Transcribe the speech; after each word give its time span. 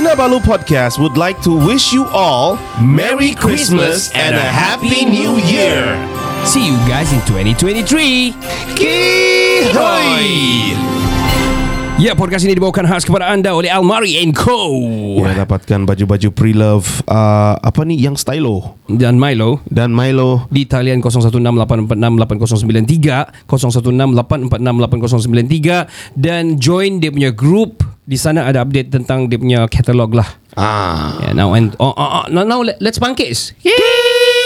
Kinabalu 0.00 0.40
Podcast 0.40 0.96
would 0.98 1.18
like 1.20 1.42
to 1.42 1.52
wish 1.52 1.92
you 1.92 2.06
all 2.08 2.56
Merry 2.80 3.34
Christmas 3.34 4.10
and 4.16 4.34
a 4.34 4.40
Happy 4.40 5.04
New 5.04 5.36
Year. 5.44 5.92
See 6.46 6.64
you 6.66 6.72
guys 6.88 7.12
in 7.12 7.20
2023. 7.28 8.32
Kihoi! 8.80 10.20
Ya, 12.00 12.16
podcast 12.16 12.48
ini 12.48 12.56
dibawakan 12.56 12.88
khas 12.88 13.04
kepada 13.04 13.28
anda 13.28 13.52
oleh 13.52 13.68
Almari 13.68 14.16
Co. 14.32 14.72
Ya, 15.20 15.44
dapatkan 15.44 15.84
baju-baju 15.84 16.32
pre-love 16.32 17.04
uh, 17.04 17.60
apa 17.60 17.84
ni 17.84 18.00
yang 18.00 18.16
stylo 18.16 18.80
Dan 18.88 19.20
Milo 19.20 19.60
dan 19.68 19.92
Milo 19.92 20.48
di 20.48 20.64
talian 20.64 21.04
0168468093 21.04 23.44
0168468093 23.44 26.16
dan 26.16 26.56
join 26.56 27.04
dia 27.04 27.12
punya 27.12 27.36
group 27.36 27.84
di 28.08 28.16
sana 28.16 28.48
ada 28.48 28.64
update 28.64 28.96
tentang 28.96 29.28
dia 29.28 29.36
punya 29.36 29.68
katalog 29.68 30.16
lah. 30.16 30.40
Ah, 30.56 31.20
Yeah, 31.20 31.36
now 31.36 31.52
and 31.52 31.76
oh, 31.76 31.92
oh, 31.92 32.24
oh, 32.24 32.32
now, 32.32 32.48
now 32.48 32.64
let, 32.64 32.80
let's 32.80 32.96
pankis. 32.96 33.52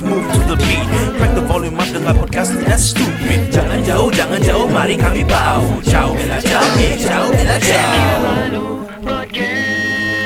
move 0.00 0.24
to 0.32 0.40
the 0.48 0.56
beat 0.56 0.80
Crack 1.20 1.32
the 1.36 1.44
volume 1.44 1.76
up 1.76 1.84
dengan 1.92 2.16
podcast 2.16 2.56
that's 2.64 2.96
stupid 2.96 3.52
Jangan 3.52 3.84
jauh, 3.84 4.08
jangan 4.08 4.40
jauh, 4.40 4.64
mari 4.66 4.96
kami 4.96 5.22
bau 5.22 5.60
Ciao, 5.84 6.16
bella 6.16 6.40
ciao, 6.40 6.64
eh, 6.80 6.96
ciao, 6.96 7.24
bella 7.28 7.56
ciao 7.60 7.92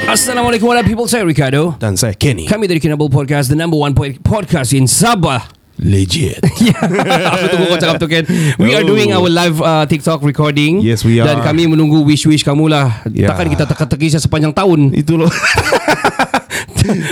Assalamualaikum 0.09 0.65
warahmatullahi 0.65 0.89
people. 0.89 1.05
Saya 1.05 1.21
Ricardo. 1.21 1.77
dan 1.77 1.93
saya 1.93 2.17
Kenny. 2.17 2.49
Kami 2.49 2.65
dari 2.65 2.81
Kinabalu 2.81 3.13
Podcast, 3.13 3.53
the 3.53 3.59
number 3.59 3.77
one 3.77 3.93
po- 3.93 4.09
podcast 4.25 4.73
in 4.73 4.89
Sabah. 4.89 5.45
Legit. 5.77 6.41
Yeah. 6.65 6.81
Apa 7.29 7.45
tunggu 7.53 7.71
kau 7.71 7.79
cakap 7.79 7.97
tu 8.01 8.09
kan 8.09 8.25
We 8.59 8.73
are 8.75 8.83
Oh. 8.83 8.89
doing 8.89 9.13
our 9.15 9.29
live 9.29 9.61
uh, 9.61 9.87
TikTok 9.87 10.25
recording 10.25 10.83
Yes, 10.83 11.07
we 11.07 11.21
Dan 11.21 11.39
are. 11.39 11.45
kami 11.45 11.71
menunggu 11.71 12.03
wish-wish 12.03 12.43
kamu 12.43 12.67
lah 12.67 13.05
Yeah. 13.07 13.31
Takkan 13.31 13.47
kita 13.47 13.63
teka-teki 13.69 14.17
sepanjang 14.17 14.51
tahun 14.51 14.91
Itu 14.91 15.21
loh. 15.21 15.31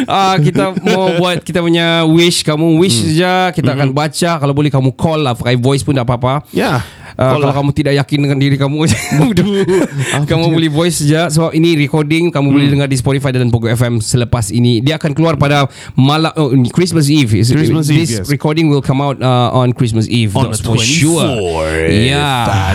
uh, 0.06 0.36
Kita 0.44 0.72
mau 0.82 1.16
buat 1.16 1.40
kita 1.40 1.60
punya 1.60 2.04
wish 2.04 2.42
Kamu 2.42 2.76
wish 2.78 2.96
Hmm. 2.96 3.06
saja 3.10 3.32
Kita 3.50 3.72
akan 3.72 3.90
baca 3.92 4.30
Kalau 4.38 4.52
boleh 4.52 4.70
kamu 4.70 4.92
call 4.92 5.20
lah 5.22 5.32
Pakai 5.32 5.56
voice 5.56 5.82
pun 5.82 5.92
tak 5.92 6.04
apa-apa 6.04 6.44
ya. 6.50 6.80
Uh, 7.16 7.32
kalau 7.32 7.48
lah. 7.48 7.56
kamu 7.56 7.70
tidak 7.72 7.96
yakin 7.96 8.18
dengan 8.28 8.36
diri 8.36 8.56
kamu 8.60 8.76
Kamu 10.30 10.52
boleh 10.52 10.68
voice 10.68 11.00
saja 11.00 11.32
Sebab 11.32 11.56
ini 11.56 11.72
recording 11.80 12.28
Kamu 12.28 12.46
Hmm. 12.46 12.54
boleh 12.54 12.68
dengar 12.68 12.86
di 12.86 12.94
Spotify 12.94 13.32
dan 13.32 13.48
Pogo 13.48 13.66
FM 13.66 13.98
Selepas 13.98 14.52
ini. 14.52 14.78
Dia 14.78 15.00
akan 15.00 15.16
keluar 15.16 15.34
pada 15.34 15.64
malam 15.96 16.30
oh, 16.36 16.52
Christmas 16.70 17.08
Eve. 17.08 17.40
Is- 17.40 17.50
Christmas 17.50 17.88
Eve, 17.88 18.04
This 18.04 18.12
yes. 18.20 18.28
recording 18.28 18.68
will 18.68 18.80
come 18.80 19.00
out 19.00 19.16
uh, 19.18 19.48
On 19.50 19.72
Christmas 19.72 20.06
Eve 20.06 20.36
On 20.36 20.46
That's 20.46 20.60
the 20.60 20.70
for 20.70 20.78
sure. 20.78 21.24
24th. 21.24 22.06
Ya. 22.06 22.28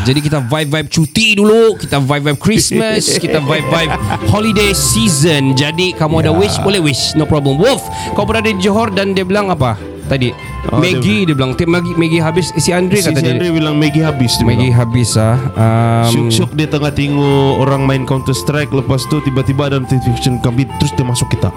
Jadi 0.04 0.20
kita 0.20 0.42
vibe-vibe 0.42 0.90
cuti 0.90 1.28
dulu. 1.38 1.78
Kita 1.78 2.02
vibe-vibe 2.02 2.40
Christmas. 2.42 3.06
Kita 3.24 3.40
vibe-vibe 3.40 3.94
Holiday 4.28 4.74
season. 4.74 5.54
Jadi 5.54 5.94
kamu 5.94 6.26
ada 6.26 6.34
wish 6.34 6.58
Boleh 6.60 6.82
wish. 6.82 7.14
No 7.14 7.24
problem. 7.24 7.62
Wolf 7.62 7.86
Kau 8.12 8.26
berada 8.26 8.50
di 8.50 8.58
Johor 8.58 8.90
Dan 8.90 9.14
dia 9.14 9.22
bilang 9.22 9.48
apa 9.48 9.78
Tadi 10.12 10.36
Oh, 10.70 10.78
Maggie 10.78 11.26
dia, 11.26 11.34
bilang 11.34 11.58
"Tim, 11.58 11.74
Maggie, 11.74 11.96
Maggie 11.98 12.22
habis 12.22 12.54
Si 12.54 12.70
Andre 12.70 13.02
Si 13.02 13.10
kata 13.10 13.18
dia 13.18 13.34
Andre 13.34 13.50
bilang 13.50 13.80
Maggie 13.80 14.04
habis 14.06 14.38
dia 14.38 14.46
Maggie 14.46 14.70
bilang. 14.70 14.92
habis 14.92 15.10
ah. 15.18 15.40
Um, 15.58 16.12
Syuk-syuk 16.12 16.52
dia 16.54 16.68
tengah 16.68 16.92
tengok 16.92 17.58
orang 17.58 17.82
main 17.88 18.04
Counter 18.06 18.36
Strike 18.36 18.70
Lepas 18.70 19.08
tu 19.08 19.24
tiba-tiba 19.24 19.72
ada 19.72 19.82
notification 19.82 20.38
kami 20.38 20.68
Terus 20.78 20.92
dia 20.94 21.08
masuk 21.08 21.32
kita 21.32 21.50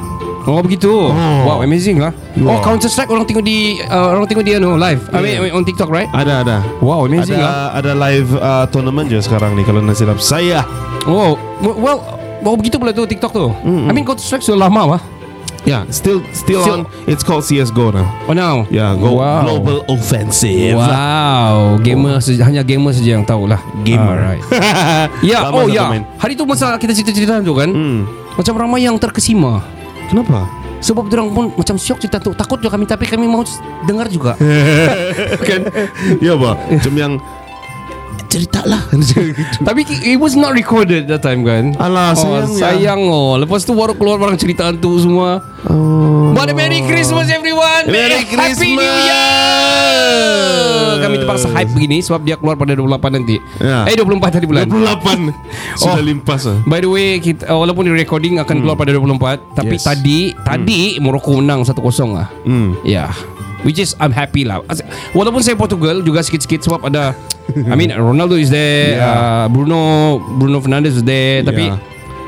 Oh 0.45 0.61
begitu. 0.61 0.93
Wow, 0.93 1.65
amazing 1.65 2.05
lah. 2.05 2.13
Oh 2.37 2.53
Wow. 2.53 2.61
Counter 2.61 2.93
Strike 2.93 3.09
orang 3.09 3.25
tengok 3.25 3.41
di 3.41 3.81
uh, 3.81 4.13
orang 4.13 4.29
tengok 4.29 4.45
dia 4.45 4.61
no 4.61 4.77
live. 4.77 5.01
I 5.09 5.19
mean 5.21 5.57
on 5.57 5.65
TikTok 5.65 5.89
right? 5.89 6.09
Ada 6.13 6.45
ada 6.45 6.57
Wow, 6.85 7.09
amazing 7.09 7.41
lah. 7.41 7.73
Ada 7.73 7.93
ada 7.93 7.93
live 7.97 8.29
uh, 8.37 8.65
tournament 8.69 9.09
je 9.09 9.25
sekarang 9.25 9.57
ni 9.57 9.65
Kalau 9.65 9.81
nak 9.81 9.97
silap 9.97 10.21
saya 10.21 10.61
Oh, 11.09 11.41
well, 11.61 12.01
well 12.41 12.57
begitu 12.57 12.77
pula 12.77 12.93
tu 12.93 13.09
TikTok 13.09 13.33
tu. 13.33 13.49
I 13.65 13.93
mean 13.93 14.05
Counter 14.05 14.21
Strike 14.21 14.45
sudah 14.45 14.69
lama 14.69 14.97
lah. 14.97 15.01
Yeah, 15.65 15.89
still, 15.89 16.21
still 16.37 16.61
Still- 16.61 16.85
on 16.85 17.09
It's 17.09 17.25
called 17.25 17.41
CSGO 17.43 17.89
now 17.91 18.05
Oh 18.29 18.37
now. 18.37 18.69
Yeah, 18.69 18.93
go 18.95 19.17
Wow. 19.17 19.49
Global 19.49 19.81
Offensive 19.89 20.77
Wow, 20.77 21.81
gamer 21.81 22.21
saja, 22.21 22.45
hanya 22.45 22.61
gamer 22.61 22.93
saja 22.93 23.17
yang 23.17 23.25
tahu 23.25 23.49
lah. 23.49 23.65
Gamer. 23.81 24.13
Alright. 24.13 24.45
ya, 25.25 25.49
Lama 25.49 25.57
oh 25.57 25.67
ya. 25.67 25.89
main. 25.89 26.05
Hari 26.21 26.37
tu 26.37 26.45
masa 26.45 26.77
kita 26.77 26.93
cerita-cerita 26.93 27.41
tu 27.41 27.57
kan, 27.57 27.73
Hmm. 27.73 28.05
macam 28.37 28.55
ramai 28.61 28.85
yang 28.85 29.01
terkesima. 29.01 29.65
Kenapa? 30.13 30.45
Sebab 30.85 31.09
orang 31.09 31.33
pun 31.33 31.45
macam 31.57 31.81
syok 31.81 31.97
cerita 31.97 32.21
tu 32.21 32.37
Takut 32.37 32.61
juga 32.61 32.77
kami 32.77 32.85
Tapi 32.85 33.09
kami 33.09 33.25
mau 33.25 33.41
dengar 33.89 34.05
juga 34.05 34.37
kan 35.49 35.65
Ya 36.21 36.37
bah 36.37 36.61
Macam 36.61 36.93
yang 36.93 37.13
Cerita 38.27 38.67
lah 38.67 38.83
Tapi 39.69 39.87
it 40.03 40.19
was 40.19 40.35
not 40.35 40.53
recorded 40.53 41.07
that 41.07 41.23
time 41.23 41.47
kan? 41.47 41.73
Alah 41.79 42.13
oh, 42.13 42.19
sayang 42.19 42.51
Sayang 42.51 43.01
oh. 43.07 43.39
Lepas 43.39 43.63
tu 43.63 43.73
baru 43.73 43.95
keluar 43.95 44.19
barang 44.19 44.35
cerita 44.35 44.75
tu 44.75 44.91
semua. 44.99 45.39
Oh. 45.71 46.35
But 46.35 46.51
Merry 46.53 46.83
Christmas 46.83 47.31
everyone. 47.31 47.87
Merry 47.87 48.27
Happy 48.27 48.75
New 48.75 48.85
Year! 48.85 50.99
Kami 50.99 51.15
terpaksa 51.21 51.47
hype 51.53 51.71
begini 51.71 52.01
Sebab 52.01 52.21
dia 52.23 52.35
keluar 52.35 52.55
pada 52.55 52.75
28 52.75 52.91
nanti. 53.13 53.37
Ya. 53.63 53.87
Eh 53.87 53.95
24 53.95 54.35
tadi 54.35 54.47
bulan. 54.51 54.67
28 54.67 55.31
Sudah 55.81 55.95
Oh. 55.95 56.03
limpas 56.03 56.43
lah 56.43 56.59
By 56.67 56.83
the 56.83 56.91
way 56.91 57.19
kita, 57.19 57.47
uh, 57.47 57.57
Walaupun 57.57 57.87
di 57.87 57.93
recording 57.93 58.39
Akan 58.39 58.61
keluar 58.61 58.75
pada 58.75 58.91
24 58.91 59.55
Tapi 59.55 59.77
Yes. 59.79 59.85
tadi 59.87 60.19
Tadi 60.35 60.81
Morocco 60.99 61.39
menang 61.39 61.63
1-0 61.63 61.79
lah 62.11 62.27
hmm. 62.43 62.83
Ya. 62.83 63.07
Yeah. 63.07 63.11
Which 63.65 63.81
is 63.81 63.97
I'm 63.97 64.13
happy 64.13 64.45
lah. 64.45 64.61
Walaupun 65.17 65.41
saya 65.41 65.57
Portugal 65.57 66.05
Juga 66.05 66.21
sikit-sikit 66.21 66.61
Sebab 66.61 66.85
ada 66.85 67.17
I 67.53 67.75
mean 67.75 67.93
Ronaldo 67.93 68.35
is 68.35 68.49
there 68.49 68.97
Yeah. 68.97 69.11
uh, 69.11 69.45
Bruno 69.49 69.79
Bruno 70.41 70.59
Fernandes 70.59 70.97
is 70.97 71.05
there 71.05 71.43
Tapi 71.43 71.69
Yeah. 71.71 71.79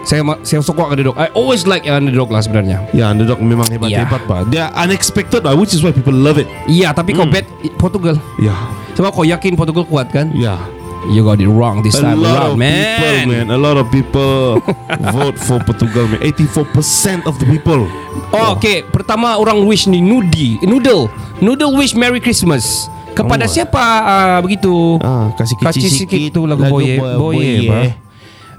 Saya 0.07 0.23
ma- 0.23 0.39
saya 0.41 0.63
suka 0.63 0.87
underdog. 0.87 1.19
I 1.19 1.35
always 1.35 1.67
like 1.67 1.83
underdog 1.83 2.31
lah 2.31 2.39
sebenarnya. 2.39 2.87
Ya 2.95 3.11
underdog 3.11 3.43
memang 3.43 3.67
hebat-hebat 3.67 4.23
Ya. 4.23 4.29
pak. 4.31 4.39
Dia 4.49 4.65
unexpected 4.79 5.43
lah 5.43 5.59
Which 5.59 5.75
is 5.75 5.83
why 5.83 5.91
people 5.91 6.15
love 6.15 6.39
it. 6.39 6.47
Iya 6.71 6.95
tapi 6.95 7.11
kau 7.11 7.27
bet 7.27 7.43
Portugal. 7.75 8.15
Ya. 8.39 8.55
Sebab 8.95 9.11
kau 9.11 9.27
yakin 9.27 9.59
Portugal 9.59 9.83
kuat 9.83 10.15
kan? 10.15 10.31
Ya. 10.31 10.63
You 11.07 11.23
got 11.23 11.39
it 11.39 11.47
wrong 11.47 11.83
this 11.83 11.99
A 11.99 12.07
time 12.07 12.23
around 12.23 12.55
man. 12.55 12.71
people 12.71 13.19
man. 13.35 13.47
A 13.51 13.59
lot 13.59 13.75
of 13.75 13.91
people 13.91 14.63
Vote 15.15 15.39
for 15.39 15.59
Portugal 15.61 16.07
man. 16.07 16.23
84% 16.23 17.27
of 17.27 17.35
the 17.39 17.47
people. 17.47 17.91
Oh 18.31 18.55
okay. 18.55 18.87
Pertama 18.87 19.35
orang 19.35 19.67
wish 19.67 19.87
ni 19.87 19.99
Nudi. 19.99 20.63
Noodle. 20.63 21.11
Noodle 21.39 21.75
wish 21.75 21.99
Merry 21.99 22.23
Christmas 22.23 22.87
Kepada 23.17 23.49
Oh. 23.49 23.51
siapa 23.51 23.81
uh, 23.81 24.39
begitu? 24.45 25.01
Ah, 25.01 25.33
kasih 25.33 25.57
kecil 25.57 25.67
Kasih 25.73 25.89
sikit 25.89 26.21
sikit 26.21 26.37
tu 26.37 26.45
lagu, 26.45 26.61
lagu 26.61 26.77
Boye. 26.77 27.01
Boye- 27.01 27.17
Boye, 27.17 27.17
Boye. 27.17 27.57
apa? 27.65 28.05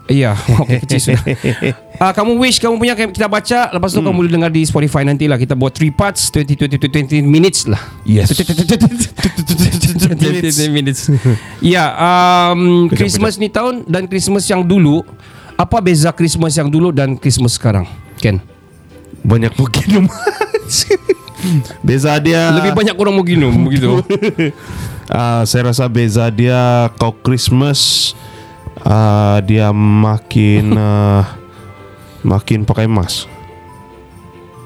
Iya 0.08 0.32
okay, 0.64 0.80
kecil 0.88 1.00
sudah. 1.04 1.20
Uh, 2.00 2.12
Kamu 2.16 2.40
wish 2.40 2.64
Kamu 2.64 2.80
punya 2.80 2.96
kita 2.96 3.28
baca. 3.28 3.70
Lepas 3.76 3.92
tu 3.92 4.00
hmm. 4.00 4.08
kamu 4.08 4.16
boleh 4.16 4.32
dengar 4.32 4.50
di 4.50 4.64
Spotify 4.64 5.04
nanti 5.04 5.28
lah 5.28 5.36
Kita 5.36 5.54
buat 5.54 5.76
3 5.76 5.92
parts 5.92 6.32
20, 6.32 6.80
20, 6.80 7.22
20 7.22 7.28
minutes 7.28 7.68
lah. 7.68 7.80
Yes. 8.08 8.32
20 8.32 8.48
minutes. 10.72 11.12
Ya 11.76 11.92
um, 12.00 12.88
Christmas 12.88 13.36
ni 13.36 13.52
tahun 13.52 13.84
Dan 13.86 14.08
Christmas 14.08 14.48
yang 14.48 14.64
dulu. 14.64 15.04
Apa 15.60 15.84
beza 15.84 16.16
Christmas 16.16 16.56
yang 16.56 16.72
dulu 16.72 16.96
Dan 16.96 17.20
Christmas 17.20 17.60
sekarang 17.60 17.84
Ken? 18.18 18.40
Banyak 19.28 19.60
mungkin 19.60 20.08
Beza 21.86 22.18
dia 22.18 22.52
Lebih 22.54 22.74
banyak 22.74 22.96
orang 22.98 23.14
mau 23.14 23.26
ginum 23.26 23.54
Begitu. 23.70 24.02
Uh, 25.08 25.42
Saya 25.46 25.72
rasa 25.72 25.86
beza 25.88 26.28
dia 26.34 26.90
Kau 26.98 27.14
Christmas 27.14 28.12
uh, 28.82 29.40
Dia 29.46 29.70
makin 29.74 30.74
uh, 30.76 31.24
Makin 32.28 32.68
pakai 32.68 32.90
mask. 32.90 33.30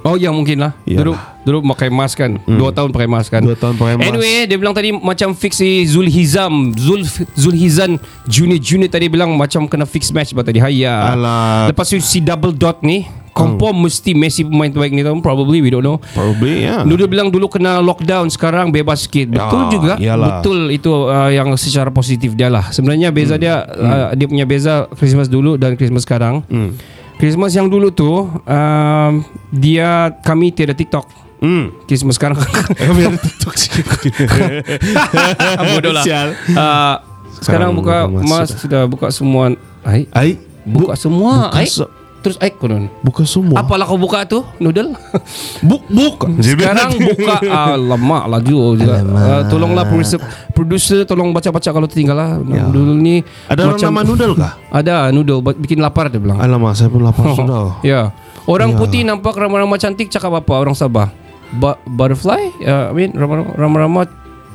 Oh 0.01 0.17
ya 0.17 0.33
mungkin 0.33 0.57
lah 0.65 0.73
Dulu 0.81 1.13
Iyalah. 1.13 1.45
Dulu 1.45 1.57
pakai 1.73 1.93
mask 1.93 2.17
kan? 2.17 2.41
Dua 2.49 2.73
tahun 2.73 2.89
pakai 2.89 3.05
mask 3.05 3.29
kan? 3.29 3.45
Dua 3.45 3.53
tahun 3.53 3.77
pakai 3.77 4.01
mask. 4.01 4.07
Anyway 4.09 4.49
dia 4.49 4.57
bilang 4.57 4.73
tadi 4.73 4.89
Macam 4.89 5.37
fix 5.37 5.61
si 5.61 5.85
Zulhizam 5.85 6.73
Zul 6.73 7.05
Zulhizan 7.37 8.01
Junior 8.25 8.57
Junior 8.57 8.89
tadi 8.89 9.13
bilang 9.13 9.37
Macam 9.37 9.69
kena 9.69 9.85
fix 9.85 10.09
match 10.09 10.33
Bah 10.33 10.41
tadi. 10.41 10.57
Haya 10.57 11.13
Alah. 11.13 11.69
Lepas 11.69 11.85
tu 11.93 12.01
si 12.01 12.17
double 12.17 12.57
dot 12.57 12.81
ni 12.81 13.05
Confirm 13.31 13.75
mesti 13.81 14.11
Messi 14.11 14.43
pemain 14.43 14.67
terbaik 14.67 14.91
ni 14.91 15.01
tahun 15.01 15.19
Probably 15.19 15.59
we 15.59 15.69
don't 15.69 15.81
know. 15.81 15.97
Probably 16.11 16.63
ya 16.63 16.83
Dulu 16.83 17.03
bilang 17.05 17.27
dulu 17.27 17.47
kena 17.47 17.79
lockdown 17.79 18.27
Sekarang 18.27 18.69
bebas 18.69 19.07
sikit. 19.07 19.27
Betul 19.27 19.61
Ya, 19.61 19.69
juga. 19.71 19.93
iyalah. 19.95 20.27
Betul 20.39 20.69
itu 20.69 20.91
uh, 20.91 21.27
yang 21.27 21.47
secara 21.55 21.87
positif 21.89 22.33
dia 22.33 22.47
lah. 22.47 22.69
Sebenarnya 22.69 23.09
beza 23.09 23.35
dia 23.35 23.63
uh, 23.63 24.11
Dia 24.11 24.27
punya 24.27 24.43
beza 24.43 24.85
Christmas 24.93 25.25
dulu 25.25 25.55
Dan 25.55 25.75
Christmas 25.75 26.03
sekarang. 26.03 26.43
Hmm. 26.45 26.75
Christmas 27.15 27.53
yang 27.53 27.67
dulu 27.67 27.87
tu 27.89 28.09
um, 28.27 29.11
Dia 29.49 30.11
Kami 30.19 30.51
tiada 30.51 30.73
TikTok. 30.73 31.07
Hmm. 31.39 31.73
Christmas 31.85 32.19
sekarang. 32.19 32.37
Biar 32.97 33.15
TikTok 33.15 33.53
sih. 33.55 33.71
Bodoh 35.71 35.89
lah. 35.91 36.03
Uh, 36.03 36.95
Sekarang 37.41 37.73
buka 37.73 38.05
Mas 38.05 38.53
sudah. 38.53 38.85
buka 38.85 39.09
semua. 39.09 39.55
Ai? 39.81 40.05
Ai, 40.13 40.37
Buka 40.61 40.93
semua 40.93 41.49
buka 41.49 41.57
Ai? 41.57 41.65
se- 41.65 41.89
Terus 42.21 42.37
ai 42.37 42.49
konon 42.51 42.85
buka 43.01 43.25
semua. 43.25 43.57
Apalah 43.57 43.81
kau 43.83 43.97
buka 43.97 44.21
tu 44.23 44.45
Noodle 44.57 44.93
Buk 45.67 45.81
buk. 45.87 46.29
Sekarang 46.37 46.93
buka 46.93 47.41
Alamak 47.41 48.29
laju 48.29 48.77
juga. 48.77 49.01
Uh, 49.01 49.41
Tolonglah 49.45 49.83
producer, 49.83 50.21
producer 50.51 51.01
Tolong 51.01 51.29
baca-baca 51.29 51.65
Kalau 51.65 51.83
tertinggal 51.83 52.13
lah 52.13 52.29
Noodle 52.37 52.93
ni 52.95 53.25
Ada 53.45 53.65
orang 53.65 53.81
nama 53.81 54.01
noodle 54.03 54.33
kah? 54.33 54.53
Ada 54.69 55.09
noodle 55.09 55.41
buat- 55.41 55.57
Bikin 55.57 55.77
lapar 55.77 56.07
dia 56.07 56.17
bilang 56.17 56.37
Alamak, 56.37 56.73
saya 56.73 56.87
pun 56.87 57.01
lapar 57.01 57.33
sudah. 57.35 57.81
Ya 57.81 58.13
Orang 58.43 58.73
Ya. 58.73 58.77
putih 58.77 59.01
nampak 59.01 59.33
ramah-ramah 59.33 59.77
cantik 59.77 60.07
Cakap 60.07 60.29
apa 60.35 60.53
orang 60.55 60.73
Sabah 60.73 61.09
Ba- 61.51 61.81
Butterfly 61.83 62.53
uh, 62.61 62.89
I 62.89 62.95
mean 62.95 63.11
ramah- 63.11 63.49
ramah-ramah 63.51 64.05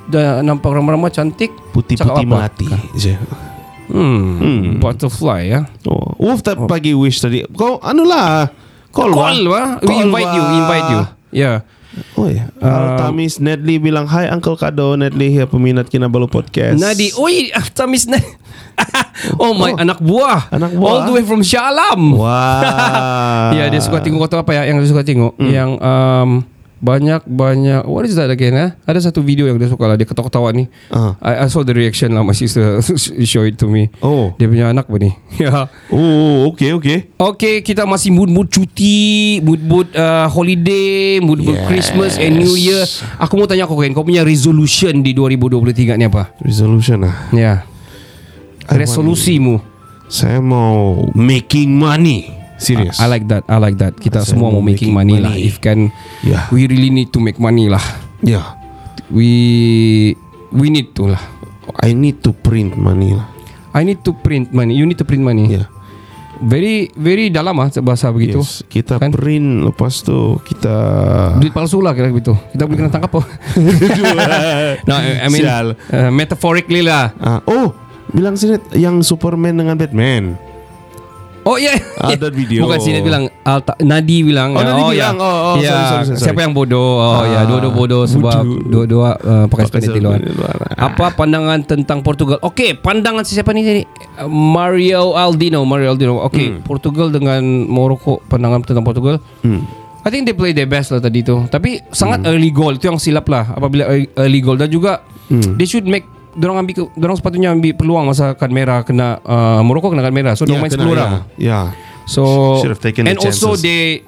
dah 0.07 0.39
nampak 0.39 0.71
ramah-ramah 0.71 1.11
cantik 1.11 1.51
Putih-putih 1.75 2.25
melati. 2.25 2.71
Je. 2.95 3.19
Hmm, 3.87 4.23
Hmm. 4.37 4.63
Butterfly 4.79 5.43
ya 5.47 5.61
Oh, 5.85 6.15
Wolf 6.19 6.41
tak 6.41 6.59
pagi 6.67 6.91
wish 6.93 7.19
tadi. 7.19 7.47
Kau 7.49 7.79
anu 7.79 8.03
lah. 8.03 8.51
Call, 8.91 9.13
Call 9.13 9.45
lah 9.45 9.77
We 9.79 9.93
Call 9.93 10.05
invite 10.05 10.31
you 10.31 10.41
lah. 10.41 10.49
we 10.49 10.57
Invite 10.57 10.89
you 10.89 11.01
Ya 11.33 11.53
Oh 12.13 12.29
ya. 12.29 12.53
Uh, 12.57 12.97
Tamis 12.99 13.39
Nedli 13.39 13.77
bilang 13.77 14.05
Hai 14.05 14.29
Uncle 14.29 14.53
Kado 14.55 14.95
Nedli 14.95 15.31
here 15.31 15.45
peminat 15.45 15.87
Kinabalu 15.87 16.27
podcast. 16.27 16.77
Nadi 16.77 17.09
Oi 17.15 17.49
ah, 17.51 17.65
Tamis 17.65 18.05
na 18.05 18.21
Oh 19.43 19.53
my 19.53 19.73
anak 19.75 19.97
buah 19.99 20.49
Anak 20.51 20.73
buah. 20.73 20.91
All 20.91 21.01
the 21.05 21.13
way 21.13 21.25
from 21.25 21.41
Shah 21.41 21.69
Alam 21.69 22.13
Wah. 22.17 23.53
Ya 23.57 23.69
dia 23.69 23.81
suka 23.81 24.01
tengok 24.01 24.25
kau 24.25 24.31
tahu 24.31 24.41
apa 24.45 24.53
ya 24.55 24.63
Yang 24.69 24.77
dia 24.83 24.91
suka 24.93 25.03
tengok 25.03 25.33
Hmm. 25.37 25.49
Yang 25.49 25.71
um, 25.81 26.31
Banyak-banyak 26.87 27.83
What 27.83 28.07
is 28.07 28.15
that 28.15 28.31
again 28.31 28.55
eh? 28.55 28.71
Ada 28.87 29.11
satu 29.11 29.19
video 29.19 29.51
yang 29.51 29.59
dia 29.59 29.67
suka 29.67 29.91
lah 29.91 29.99
Dia 29.99 30.07
ketawa-ketawa 30.07 30.55
ni 30.55 30.71
Ah. 30.87 31.19
I, 31.19 31.43
I 31.43 31.47
saw 31.51 31.67
the 31.67 31.75
reaction 31.75 32.15
lah 32.15 32.23
My 32.23 32.31
sister 32.31 32.79
show 33.27 33.43
it 33.43 33.59
to 33.59 33.67
me 33.67 33.91
Oh. 33.99 34.31
Dia 34.39 34.47
punya 34.47 34.71
anak 34.71 34.87
apa 34.87 35.03
ni 35.03 35.11
Ya 35.43 35.67
Oh, 35.91 36.55
okay, 36.55 36.71
okay. 36.71 37.11
Okay 37.19 37.59
kita 37.61 37.83
masih 37.83 38.15
mood-mood 38.15 38.47
cuti 38.47 39.43
Mood-mood 39.43 39.91
uh, 39.93 40.31
holiday 40.31 41.19
Mood-mood 41.19 41.59
Yes. 41.59 41.67
Christmas 41.67 42.13
and 42.17 42.39
New 42.39 42.55
Year 42.55 42.87
Aku 43.19 43.35
mau 43.35 43.51
tanya 43.51 43.67
kau 43.67 43.75
kan 43.75 43.91
Kau 43.91 44.07
punya 44.07 44.23
resolution 44.23 45.03
di 45.03 45.11
2023 45.11 45.99
ni 45.99 46.07
apa? 46.07 46.31
Resolution 46.39 47.03
lah. 47.03 47.17
Ya 47.35 47.67
Resolusimu 48.67 49.59
Saya 50.07 50.39
mau 50.39 51.11
making 51.19 51.67
money. 51.75 52.31
Serious. 52.57 52.97
I 52.97 53.07
like 53.07 53.29
that 53.29 53.45
I 53.47 53.61
like 53.61 53.77
that 53.77 53.95
Kita 53.95 54.25
Saya 54.25 54.33
semua 54.33 54.49
mau 54.49 54.65
making, 54.65 54.89
making 54.89 54.93
money, 54.93 55.17
lah 55.21 55.33
money. 55.37 55.45
If 55.45 55.61
can 55.61 55.93
Ya. 56.25 56.49
We 56.49 56.65
really 56.65 56.89
need 56.89 57.13
to 57.13 57.21
make 57.21 57.37
money 57.37 57.69
lah 57.69 57.83
Yeah. 58.25 58.57
We 59.13 59.29
We 60.51 60.73
need 60.73 60.97
to 60.97 61.13
lah 61.13 61.23
I 61.83 61.93
need 61.93 62.23
to 62.23 62.33
print 62.33 62.75
money 62.75 63.13
lah. 63.13 63.29
I 63.71 63.83
need 63.83 64.01
to 64.03 64.17
print 64.17 64.51
money 64.51 64.73
You 64.73 64.85
need 64.85 64.97
to 64.97 65.05
print 65.05 65.21
money 65.21 65.53
Yeah. 65.53 65.69
Very 66.37 66.93
Very 66.93 67.29
dalam 67.29 67.57
ah 67.57 67.69
Bahasa 67.81 68.09
begitu 68.09 68.41
Yes. 68.41 68.65
Kita 68.65 68.97
Kan? 68.97 69.13
print 69.13 69.65
lepas 69.65 70.01
tu 70.01 70.41
kita 70.43 70.75
Duit 71.37 71.53
palsu 71.53 71.81
lah 71.81 71.93
kira 71.93 72.09
begitu 72.09 72.33
Kita 72.51 72.65
boleh 72.65 72.79
kena 72.79 72.91
tangkap 72.91 73.13
oh. 73.15 73.25
no, 74.89 74.95
I 74.95 75.25
I 75.25 75.29
mean 75.29 75.45
Sial. 75.45 75.67
uh, 75.73 76.09
Metaphorically 76.09 76.81
lah 76.81 77.13
Ah, 77.17 77.41
oh, 77.45 77.73
bilang 78.09 78.33
sini 78.33 78.57
yang 78.73 79.01
Superman 79.01 79.57
dengan 79.57 79.77
Batman. 79.77 80.37
Oh 81.47 81.55
ya 81.55 81.79
Ada 81.97 82.27
video. 82.35 82.67
Bukan 82.67 82.79
sini 82.79 82.99
bilang 83.01 83.31
Alta, 83.41 83.79
Nadi 83.79 84.19
bilang 84.21 84.51
Oh, 84.51 84.59
Nadi 84.59 84.83
ya. 84.93 85.15
bilang. 85.15 85.17
Oh, 85.17 85.31
oh, 85.49 85.55
ya. 85.57 85.71
sorry, 85.71 85.85
sorry, 85.87 86.05
sorry. 86.11 86.19
Siapa 86.21 86.41
yang 86.43 86.53
bodoh 86.53 86.99
Oh 86.99 87.23
ya 87.25 87.39
Ah, 87.39 87.45
Dua-dua 87.45 87.71
bodoh 87.73 88.03
Sebab. 88.05 88.43
Dua-dua 88.67 89.09
uh, 89.15 89.45
Pakai 89.47 89.65
sepeda 89.65 89.89
di 89.89 90.01
luar 90.01 90.19
luar. 90.19 90.55
Apa 90.75 91.15
pandangan 91.15 91.63
tentang 91.63 92.03
Portugal 92.03 92.43
Okey 92.43 92.75
Pandangan 92.75 93.23
si 93.23 93.33
siapa 93.33 93.51
ni 93.51 93.63
tadi 93.63 93.83
Mario 94.27 95.15
Aldino 95.15 95.63
Mario 95.63 95.93
Aldino 95.93 96.19
Okey 96.25 96.61
Portugal 96.61 97.09
dengan 97.09 97.41
Morocco 97.63 98.19
Pandangan 98.23 98.61
tentang 98.63 98.83
Portugal 98.83 99.23
Hmm. 99.41 99.63
I 100.03 100.09
think 100.09 100.23
they 100.23 100.33
play 100.33 100.51
their 100.51 100.67
best 100.67 100.91
lah 100.91 100.99
tadi 100.99 101.19
tu 101.21 101.47
Tapi 101.47 101.83
sangat 101.89 102.23
early 102.25 102.51
goal 102.51 102.71
Itu 102.73 102.87
yang 102.87 102.97
silap 102.97 103.27
lah 103.27 103.51
Apabila 103.51 103.87
early- 103.87 104.11
early 104.15 104.39
goal 104.39 104.55
Dan 104.55 104.67
juga 104.69 105.03
They 105.31 105.65
should 105.65 105.83
make 105.85 106.07
Diorang 106.37 106.61
ambil 106.61 106.93
Diorang 106.93 107.17
sepatutnya 107.17 107.49
ambil 107.51 107.73
peluang 107.73 108.05
Masa 108.07 108.33
kad 108.33 108.49
merah 108.49 108.85
Kena 108.85 109.19
uh, 109.21 109.61
Morocco 109.61 109.89
kena 109.89 110.01
kad 110.01 110.13
merah 110.13 110.37
So 110.37 110.45
yeah, 110.45 110.61
main 110.61 110.69
kena, 110.69 110.85
10 110.85 110.93
orang 110.93 111.11
Ya. 111.11 111.21
ya. 111.41 111.61
So 112.05 112.23
Should 112.61 112.71
have 112.71 112.81
taken 112.81 113.05
And 113.05 113.17
the 113.17 113.27
also 113.27 113.57
they 113.57 114.05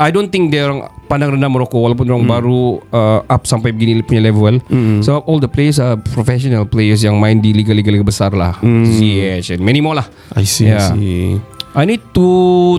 I 0.00 0.10
don't 0.10 0.26
think 0.26 0.50
dia 0.50 0.66
orang 0.66 0.82
pandang 1.06 1.38
rendah 1.38 1.46
Morocco 1.46 1.78
walaupun 1.78 2.10
Hmm. 2.10 2.14
orang 2.16 2.26
baru 2.26 2.60
uh, 2.90 3.22
up 3.22 3.46
sampai 3.46 3.70
begini 3.70 4.02
punya 4.02 4.18
level. 4.18 4.58
So 4.98 5.22
all 5.22 5.38
the 5.38 5.46
players 5.46 5.78
are 5.78 5.94
professional 5.94 6.66
players 6.66 7.06
yang 7.06 7.22
main 7.22 7.38
di 7.38 7.54
liga-liga 7.54 7.92
liga 7.92 8.02
besar 8.02 8.34
lah. 8.34 8.58
Hmm. 8.58 8.82
ZH 8.82 9.54
and 9.54 9.62
many 9.62 9.78
more 9.78 9.94
lah. 9.94 10.08
I 10.34 10.42
see, 10.42 10.66
Yeah. 10.66 10.90
I 10.90 10.98
see. 10.98 11.38
I 11.72 11.84
need 11.84 12.04
to 12.12 12.26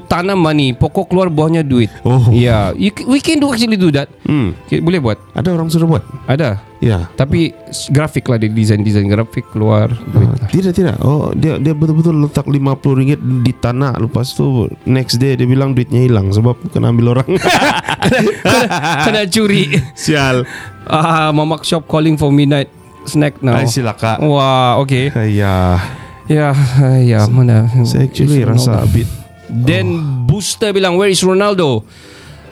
tanam 0.05 0.37
money. 0.37 0.71
Pokok 0.71 1.07
keluar 1.07 1.25
buahnya 1.25 1.61
duit. 1.61 1.89
Oh. 2.01 2.29
Yeah, 2.29 2.71
you, 2.73 2.93
we 3.03 3.17
can 3.17 3.37
do 3.37 3.49
actually 3.49 3.73
do 3.73 3.89
that. 3.89 4.05
Hmm. 4.21 4.53
Okay, 4.63 4.79
boleh 4.79 4.99
buat. 4.99 5.17
Ada 5.33 5.49
orang 5.49 5.65
sudah 5.67 5.87
buat. 5.87 6.03
Ada. 6.23 6.61
Ya. 6.77 7.09
Tapi 7.11 7.49
s- 7.65 7.87
grafik 7.87 8.27
lah 8.27 8.35
dia 8.35 8.47
design-design 8.47 9.07
grafik 9.07 9.49
keluar 9.49 9.89
duit. 9.89 10.29
Ah, 10.35 10.45
tidak 10.45 10.73
tidak. 10.73 10.95
Oh 10.99 11.31
dia 11.31 11.57
dia 11.57 11.71
betul-betul 11.71 12.21
letak 12.21 12.45
50 12.45 12.59
ringgit 12.93 13.17
di 13.41 13.49
tanah. 13.51 13.97
Lepas 13.97 14.31
tu 14.31 14.45
next 14.83 15.17
day 15.17 15.33
dia 15.33 15.47
bilang 15.47 15.71
duitnya 15.71 16.03
hilang 16.03 16.29
sebab 16.29 16.53
kena 16.69 16.91
ambil 16.91 17.17
orang. 17.17 17.29
Kena 19.03 19.25
curi. 19.25 19.79
Sial. 19.95 20.43
Ah, 20.83 21.31
mamak 21.31 21.63
shop 21.63 21.87
calling 21.87 22.13
for 22.13 22.29
midnight 22.29 22.67
snack 23.05 23.39
now. 23.39 23.55
Ay, 23.55 23.65
sila 23.65 23.95
kak. 23.95 24.19
Wah, 24.19 24.77
okay. 24.77 25.09
Ya. 25.29 25.79
Ya, 26.25 26.55
ya 27.11 27.27
mana? 27.27 27.67
Saya 27.83 28.07
actually 28.07 28.41
rasa 28.41 28.79
a 28.79 28.87
bit 28.87 29.07
Then 29.45 29.99
booster 30.23 30.71
bilang 30.71 30.95
where 30.95 31.07
is 31.07 31.19
Ronaldo? 31.19 31.83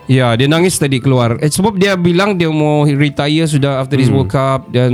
Ya, 0.05 0.35
dia 0.35 0.43
nangis 0.45 0.75
tadi 0.75 0.99
keluar. 0.99 1.39
Eh, 1.39 1.47
sebab 1.47 1.79
dia 1.79 1.95
bilang 1.95 2.35
dia 2.35 2.51
mau 2.51 2.83
retire 2.83 3.47
sudah 3.47 3.79
after 3.79 3.95
this 3.95 4.11
World 4.11 4.27
Cup 4.27 4.67
dan 4.67 4.91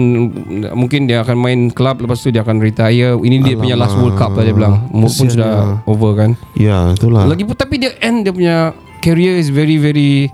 mungkin 0.71 1.09
dia 1.09 1.25
akan 1.25 1.35
main 1.35 1.61
club 1.67 1.99
lepas 1.99 2.21
tu 2.21 2.29
dia 2.29 2.45
akan 2.45 2.61
retire. 2.61 3.17
Ini 3.17 3.41
dia 3.41 3.55
punya 3.57 3.73
last 3.73 3.97
World 3.97 4.13
Cup 4.13 4.37
lah 4.37 4.45
dia 4.45 4.53
bilang. 4.53 4.85
Umur 4.87 5.09
pun 5.09 5.25
Kesian 5.25 5.33
sudah 5.33 5.51
dia. 5.51 5.89
over 5.89 6.11
kan. 6.13 6.29
Ya 6.53 6.77
itulah 6.93 7.25
Lagi 7.25 7.43
pun 7.43 7.57
tapi 7.57 7.81
dia 7.81 7.97
end 7.97 8.23
dia 8.23 8.31
punya 8.31 8.57
career 9.01 9.41
is 9.41 9.49
very 9.49 9.81
very 9.81 10.29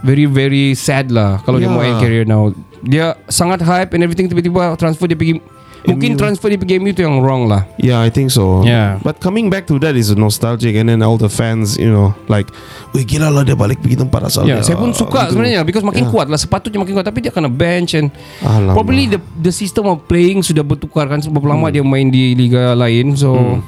very 0.00 0.24
very 0.24 0.72
sad 0.72 1.10
lah 1.10 1.42
kalau 1.42 1.58
dia 1.58 1.66
Ya. 1.66 1.74
mau 1.74 1.82
end 1.82 1.98
career 1.98 2.22
now. 2.22 2.54
Dia 2.80 3.18
sangat 3.26 3.58
hype 3.60 3.90
and 3.90 4.06
everything 4.06 4.30
tiba-tiba 4.30 4.78
transfer 4.78 5.10
dia 5.10 5.18
pergi 5.18 5.42
mungkin 5.86 6.10
MU. 6.12 6.18
transfer 6.18 6.46
dia 6.46 6.56
pergi 6.56 6.76
MU 6.76 6.90
tu 6.90 7.00
yang 7.00 7.18
wrong 7.18 7.46
lah. 7.46 7.64
Yeah, 7.76 7.98
I 7.98 8.08
think 8.08 8.28
so. 8.28 8.60
Yeah. 8.62 8.98
But 9.00 9.18
coming 9.18 9.46
back 9.46 9.66
to 9.66 9.78
that 9.78 9.94
is 9.94 10.10
nostalgic, 10.10 10.74
and 10.74 10.86
then 10.86 11.00
all 11.00 11.14
the 11.14 11.28
fans, 11.28 11.74
you 11.74 11.86
know, 11.86 12.10
like, 12.26 12.50
wih 12.90 13.02
gila 13.02 13.28
lah 13.28 13.42
dia 13.42 13.54
balik 13.54 13.78
pergi 13.78 13.98
tempat 13.98 14.26
asal 14.26 14.44
Ya, 14.44 14.58
dia. 14.58 14.64
saya 14.64 14.76
pun 14.76 14.90
suka 14.90 15.24
Gitu. 15.24 15.34
sebenarnya 15.34 15.60
because 15.62 15.82
makin 15.82 16.04
Ya. 16.04 16.10
kuat 16.10 16.26
lah 16.26 16.36
sepatutnya 16.36 16.78
makin 16.78 16.94
kuat 16.94 17.04
tapi 17.04 17.20
dia 17.20 17.30
kena 17.30 17.46
bench 17.46 17.94
and 17.94 18.08
Alamak. 18.40 18.74
probably 18.74 19.06
the 19.06 19.18
the 19.38 19.50
system 19.50 19.86
of 19.86 20.04
playing 20.04 20.40
sudah 20.40 20.60
bertukar 20.60 21.04
kan 21.04 21.18
sebab 21.18 21.38
Hmm. 21.38 21.50
lama 21.54 21.66
dia 21.68 21.80
main 21.80 22.06
di 22.06 22.32
liga 22.32 22.72
lain 22.72 23.12
so 23.12 23.60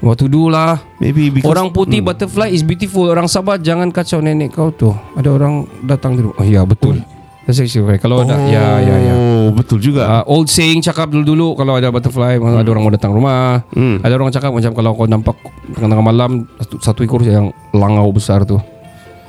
what 0.00 0.16
to 0.16 0.26
do 0.26 0.48
lah. 0.48 0.80
Maybe 0.96 1.28
because 1.28 1.44
Orang 1.46 1.70
putih 1.70 2.00
butterfly 2.00 2.48
is 2.48 2.62
beautiful. 2.62 3.04
Orang 3.04 3.28
Sabah 3.28 3.56
jangan 3.56 3.88
kacau 3.88 4.18
nenek 4.18 4.48
kau 4.50 4.70
tu. 4.70 4.88
Ada 5.12 5.28
orang 5.28 5.54
datang 5.82 6.16
di 6.16 6.22
rumah. 6.22 6.36
Oh 6.36 6.46
ya 6.46 6.64
betul. 6.64 6.96
That's 6.96 7.19
right. 7.52 7.98
Kalau 7.98 8.22
ada 8.22 8.36
ya 8.46 8.78
ya 8.78 8.96
ya. 8.96 9.14
Oh, 9.14 9.48
betul 9.50 9.78
juga. 9.78 10.22
Uh, 10.22 10.24
old 10.30 10.46
saying 10.46 10.80
cakap 10.80 11.08
dulu-dulu 11.08 11.54
kalau 11.54 11.74
ada 11.74 11.88
butterfly 11.88 12.36
ada 12.36 12.64
orang 12.64 12.82
mau 12.82 12.92
datang 12.92 13.10
rumah. 13.10 13.66
Hmm. 13.72 13.98
Ada 14.00 14.14
orang 14.14 14.30
cakap 14.30 14.50
macam 14.50 14.72
kalau 14.72 14.90
kau 14.94 15.06
nampak 15.06 15.36
tengah-tengah 15.72 16.04
malam 16.04 16.30
satu, 16.56 16.74
satu 16.78 17.00
ekor 17.02 17.20
yang 17.22 17.50
langau 17.70 18.06
besar 18.10 18.44
tu. 18.44 18.60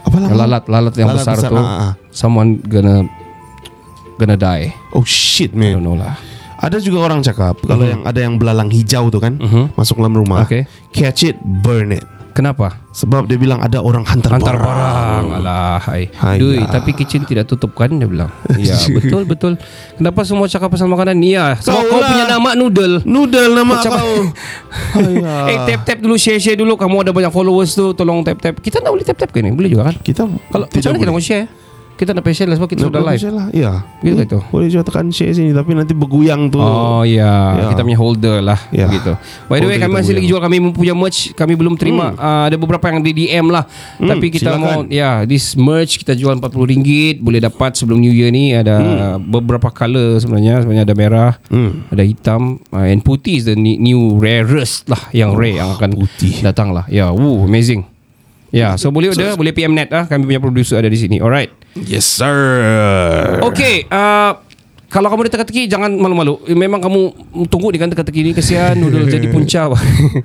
Apa 0.02 0.18
Yang 0.18 0.34
lalat 0.36 0.64
lalat 0.66 0.94
yang 0.98 1.10
Lalat 1.14 1.20
besar, 1.22 1.36
besar, 1.38 1.50
tu. 1.50 1.58
ah, 1.58 1.66
ah. 1.66 1.92
Someone 2.10 2.58
gonna 2.62 3.06
gonna 4.18 4.36
die. 4.36 4.74
Oh 4.94 5.04
shit 5.04 5.54
I 5.54 5.58
man. 5.58 5.72
don't 5.78 5.86
know 5.86 5.98
lah. 5.98 6.18
Ada 6.62 6.78
juga 6.78 7.10
orang 7.10 7.26
cakap 7.26 7.58
kalau 7.66 7.90
yang 7.90 8.06
ada 8.06 8.22
yang 8.22 8.38
belalang 8.38 8.70
hijau 8.70 9.10
tu 9.10 9.18
kan 9.18 9.34
Mhm. 9.34 9.74
masuk 9.74 9.98
dalam 9.98 10.14
rumah, 10.14 10.46
Okay. 10.46 10.70
catch 10.94 11.26
it, 11.26 11.38
burn 11.42 11.90
it. 11.90 12.06
Kenapa? 12.32 12.80
Sebab 12.90 13.24
dia 13.24 13.36
bilang 13.36 13.60
ada 13.60 13.80
orang 13.80 14.04
hantar, 14.04 14.36
Hantar 14.36 14.56
barang 14.56 15.26
Alah 15.34 15.80
hai. 15.86 16.12
Hai 16.12 16.36
Dui, 16.36 16.60
lah. 16.60 16.68
tapi 16.70 16.92
kitchen 16.92 17.24
tidak 17.24 17.44
tutup 17.46 17.72
kan 17.72 17.88
Dia 17.90 18.04
bilang 18.04 18.28
Ya 18.60 18.76
betul 18.90 19.24
betul 19.24 19.56
Kenapa 19.96 20.24
semua 20.24 20.46
cakap 20.46 20.68
pasal 20.70 20.88
makanan 20.88 21.16
Iya 21.18 21.56
Sebab 21.58 21.72
Kau 21.78 21.88
kau 21.88 22.00
lah. 22.00 22.08
punya 22.08 22.26
nama 22.26 22.50
noodle 22.54 23.04
Noodle 23.04 23.52
nama 23.54 23.76
Macam- 23.76 23.94
kau. 23.94 24.16
Ayah. 24.98 25.44
Eh 25.46 25.58
tap 25.66 25.82
tap 25.86 25.98
dulu 25.98 26.16
share 26.16 26.36
share 26.38 26.56
dulu 26.56 26.76
Kamu 26.76 27.00
ada 27.00 27.12
banyak 27.12 27.30
followers 27.30 27.72
tu 27.72 27.92
Tolong 27.92 28.22
tap 28.22 28.38
tap 28.38 28.56
Kita 28.58 28.80
nak 28.80 28.92
boleh 28.92 29.04
tap 29.04 29.16
tap 29.18 29.30
ke 29.30 29.40
ni 29.40 29.52
Boleh 29.52 29.68
juga 29.68 29.88
kan 29.88 29.96
Kita 29.96 30.28
Kalau 30.28 30.66
tidak 30.68 30.84
macam 30.84 30.90
mana 30.90 30.98
kita 30.98 31.06
boleh. 31.06 31.12
mau 31.12 31.22
share 31.22 31.46
Kita 32.02 32.18
nak 32.18 32.26
share 32.28 32.50
lah 32.50 32.58
sebab 32.58 32.66
kita 32.66 32.82
Nak 32.82 32.90
sudah 32.90 33.02
live. 33.06 33.22
lah. 33.30 33.48
Ya. 33.54 33.72
Gitu 34.02 34.18
ke 34.18 34.26
tu? 34.26 34.40
Boleh 34.50 34.74
juga 34.74 34.82
tekan 34.82 35.14
share 35.14 35.30
sini 35.32 35.54
tapi 35.54 35.78
nanti 35.78 35.94
bergoyang 35.94 36.50
tu. 36.50 36.58
Oh 36.58 37.06
ya, 37.06 37.30
Ya. 37.54 37.70
kita 37.70 37.86
punya 37.86 38.00
holder 38.02 38.42
lah 38.42 38.58
Ya. 38.74 38.90
gitu. 38.90 39.14
By 39.46 39.62
the 39.62 39.70
way 39.70 39.78
Holder 39.78 39.86
kami 39.86 39.94
masih 39.96 40.14
lagi 40.18 40.26
jual 40.26 40.42
kami 40.42 40.58
punya 40.74 40.98
merch, 40.98 41.30
kami 41.32 41.54
belum 41.54 41.78
terima. 41.78 42.18
Uh, 42.18 42.50
ada 42.50 42.58
beberapa 42.58 42.90
yang 42.90 43.06
di 43.06 43.14
DM 43.14 43.54
lah. 43.54 43.70
Tapi 43.96 44.34
kita 44.34 44.50
silakan. 44.50 44.66
mau 44.66 44.90
ya, 44.90 45.22
this 45.24 45.54
merch 45.54 46.02
kita 46.02 46.18
jual 46.18 46.34
RM40 46.34 47.22
boleh 47.22 47.38
dapat 47.38 47.78
sebelum 47.78 48.02
New 48.02 48.10
Year 48.10 48.34
ni 48.34 48.58
ada 48.58 48.82
beberapa 49.22 49.70
color 49.70 50.18
sebenarnya. 50.18 50.66
Sebenarnya 50.66 50.84
ada 50.84 50.96
merah, 50.98 51.32
Hmm. 51.48 51.86
ada 51.88 52.02
hitam 52.02 52.58
uh, 52.72 52.82
and 52.82 53.06
putih 53.06 53.38
is 53.38 53.46
the 53.46 53.54
new 53.54 54.18
rarest 54.18 54.90
lah 54.90 55.06
yang 55.12 55.38
rare 55.38 55.62
yang 55.62 55.70
akan 55.72 55.94
putih. 55.94 56.42
datang 56.42 56.74
lah. 56.74 56.90
Ya, 56.90 57.14
woo 57.14 57.46
amazing. 57.46 57.91
Ya, 58.52 58.76
so 58.76 58.92
boleh 58.92 59.10
ada 59.10 59.34
boleh 59.34 59.52
PM 59.52 59.72
net 59.72 59.88
lah. 59.88 60.06
Kami 60.06 60.28
punya 60.28 60.38
producer 60.38 60.76
ada 60.76 60.86
di 60.86 61.00
sini. 61.00 61.18
Alright. 61.18 61.56
Yes 61.74 62.04
sir. 62.04 62.36
Okay 63.42 63.88
uh, 63.88 64.36
Kalau 64.92 65.08
kamu 65.08 65.24
ada 65.24 65.32
teka-teki 65.32 65.72
Jangan 65.72 65.88
malu-malu 65.88 66.36
Memang 66.52 66.84
kamu 66.84 67.02
Tunggu 67.48 67.72
dengan 67.72 67.88
teka-teki 67.88 68.28
ni 68.28 68.32
Kesian 68.36 68.76
noodle 68.76 69.08
jadi 69.08 69.32
punca. 69.32 69.72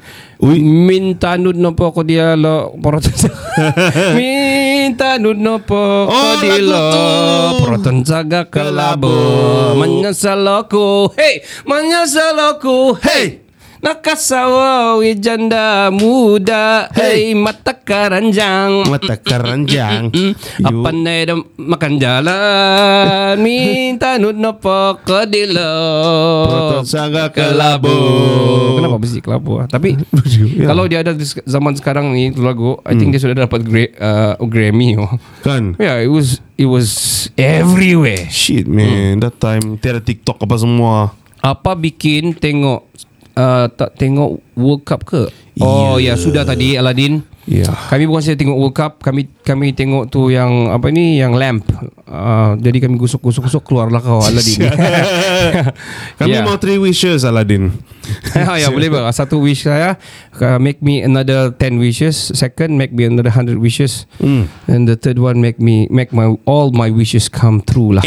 Minta 0.91 1.39
nud 1.39 1.55
nopo 1.55 1.95
ko 1.95 2.03
dia 2.03 2.35
lo 2.35 2.75
Poroton 2.83 3.15
Minta 4.19 5.23
nud 5.23 5.39
nopo 5.39 5.79
ko 5.79 6.11
Oh, 6.11 6.35
dia 6.43 6.59
lo. 6.59 6.83
Poroton 7.63 8.03
jaga 8.03 8.43
kelabu 8.43 9.15
Menyesal 9.79 10.43
aku 10.43 11.15
Hey 11.15 11.47
Menyesal 11.63 12.35
aku 12.35 12.99
Hey 12.99 13.46
Nakasawa 13.85 14.99
janda 15.21 15.93
muda 15.93 16.89
Hey 16.97 17.37
mata 17.37 17.77
keranjang 17.77 18.89
Mata 18.89 19.21
keranjang. 19.21 20.09
Mm, 20.11 20.33
Apa 20.65 20.91
na 20.97 21.13
dah 21.29 21.37
makan 21.61 21.93
jalan 22.01 23.37
Minta 23.41 24.17
nud 24.17 24.37
nopo 24.37 24.97
ke 25.05 25.29
dilo 25.29 25.77
Proton 26.49 26.85
saga 26.89 27.29
kelabu. 27.29 27.97
Kenapa 28.81 28.97
mesti 28.97 29.21
kelabu 29.21 29.61
ah? 29.61 29.67
Tapi 29.69 29.97
Ya. 30.57 30.73
Kalau 30.73 30.85
dia 30.89 31.01
ada 31.01 31.13
di 31.17 31.25
zaman 31.25 31.73
sekarang 31.77 32.13
ni 32.13 32.29
lagu 32.33 32.77
I 32.85 32.93
think 32.97 33.13
dia 33.13 33.21
sudah 33.21 33.47
dapat 33.47 33.65
gra- 33.65 33.95
uh, 33.97 34.35
Grammy 34.45 34.97
oh. 34.97 35.09
Kan? 35.45 35.77
Yeah 35.81 36.01
it 36.01 36.13
was 36.13 36.41
It 36.57 36.65
was 36.65 36.89
everywhere 37.37 38.29
Shit 38.33 38.65
man, 38.65 39.21
that 39.21 39.37
time 39.37 39.77
tiada 39.77 40.01
TikTok 40.01 40.41
apa 40.41 40.57
semua. 40.57 41.13
Apa 41.45 41.77
bikin 41.77 42.33
tengok 42.33 42.89
uh, 43.37 43.69
Tak 43.71 43.95
tengok 44.01 44.41
World 44.57 44.83
Cup 44.83 45.05
ke? 45.05 45.29
Oh 45.61 45.97
ya 45.97 46.17
sudah 46.17 46.45
tadi 46.45 46.77
Aladdin 46.77 47.36
Ya. 47.47 47.71
Kami 47.71 48.11
bukan 48.11 48.21
saja 48.21 48.35
tengok 48.35 48.59
World 48.59 48.75
Cup 48.75 48.93
Kami 48.99 49.31
kami 49.47 49.71
tengok 49.71 50.11
tu 50.11 50.35
yang 50.35 50.67
Apa 50.67 50.91
ni 50.91 51.15
Yang 51.15 51.33
lamp 51.39 51.63
uh, 52.05 52.59
Jadi 52.59 52.83
kami 52.83 52.99
gusuk-gusuk-gusuk 52.99 53.63
Keluarlah 53.63 54.03
kau 54.03 54.19
Aladdin 54.19 54.67
Kami 56.19 56.35
Ya. 56.35 56.43
mau 56.43 56.59
three 56.59 56.75
wishes 56.75 57.23
Aladdin. 57.23 57.71
ya 58.59 58.67
boleh 58.67 58.91
bang 58.91 59.07
Satu 59.11 59.39
wish 59.39 59.63
saya 59.63 59.95
uh, 60.37 60.59
Make 60.59 60.83
me 60.83 61.01
another 61.01 61.55
10 61.55 61.79
wishes 61.79 62.35
Second 62.35 62.75
Make 62.75 62.91
me 62.91 63.07
another 63.07 63.31
100 63.31 63.55
wishes 63.57 64.11
Hmm. 64.19 64.51
And 64.67 64.91
the 64.91 64.99
third 64.99 65.19
one 65.19 65.39
Make 65.39 65.63
me 65.63 65.87
Make 65.87 66.11
my 66.11 66.35
all 66.45 66.75
my 66.75 66.91
wishes 66.91 67.31
come 67.31 67.63
true 67.63 67.95
lah 67.95 68.03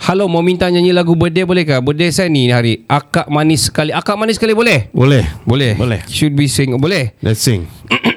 Halo 0.00 0.32
mau 0.32 0.40
minta 0.40 0.64
nyanyi 0.66 0.96
lagu 0.96 1.12
birthday 1.12 1.44
boleh 1.44 1.68
ke 1.68 1.76
Birthday 1.76 2.08
saya 2.08 2.32
ni 2.32 2.48
hari 2.48 2.88
Akak 2.88 3.28
manis 3.28 3.68
sekali 3.68 3.92
Akak 3.92 4.16
manis 4.16 4.40
sekali 4.40 4.56
boleh 4.56 4.88
Boleh. 4.96 5.28
Boleh 5.44 5.76
Boleh. 5.76 6.00
Should 6.08 6.32
be 6.32 6.48
sing 6.48 6.72
Boleh 6.74 7.12
Let's 7.20 7.44
sing. 7.44 7.68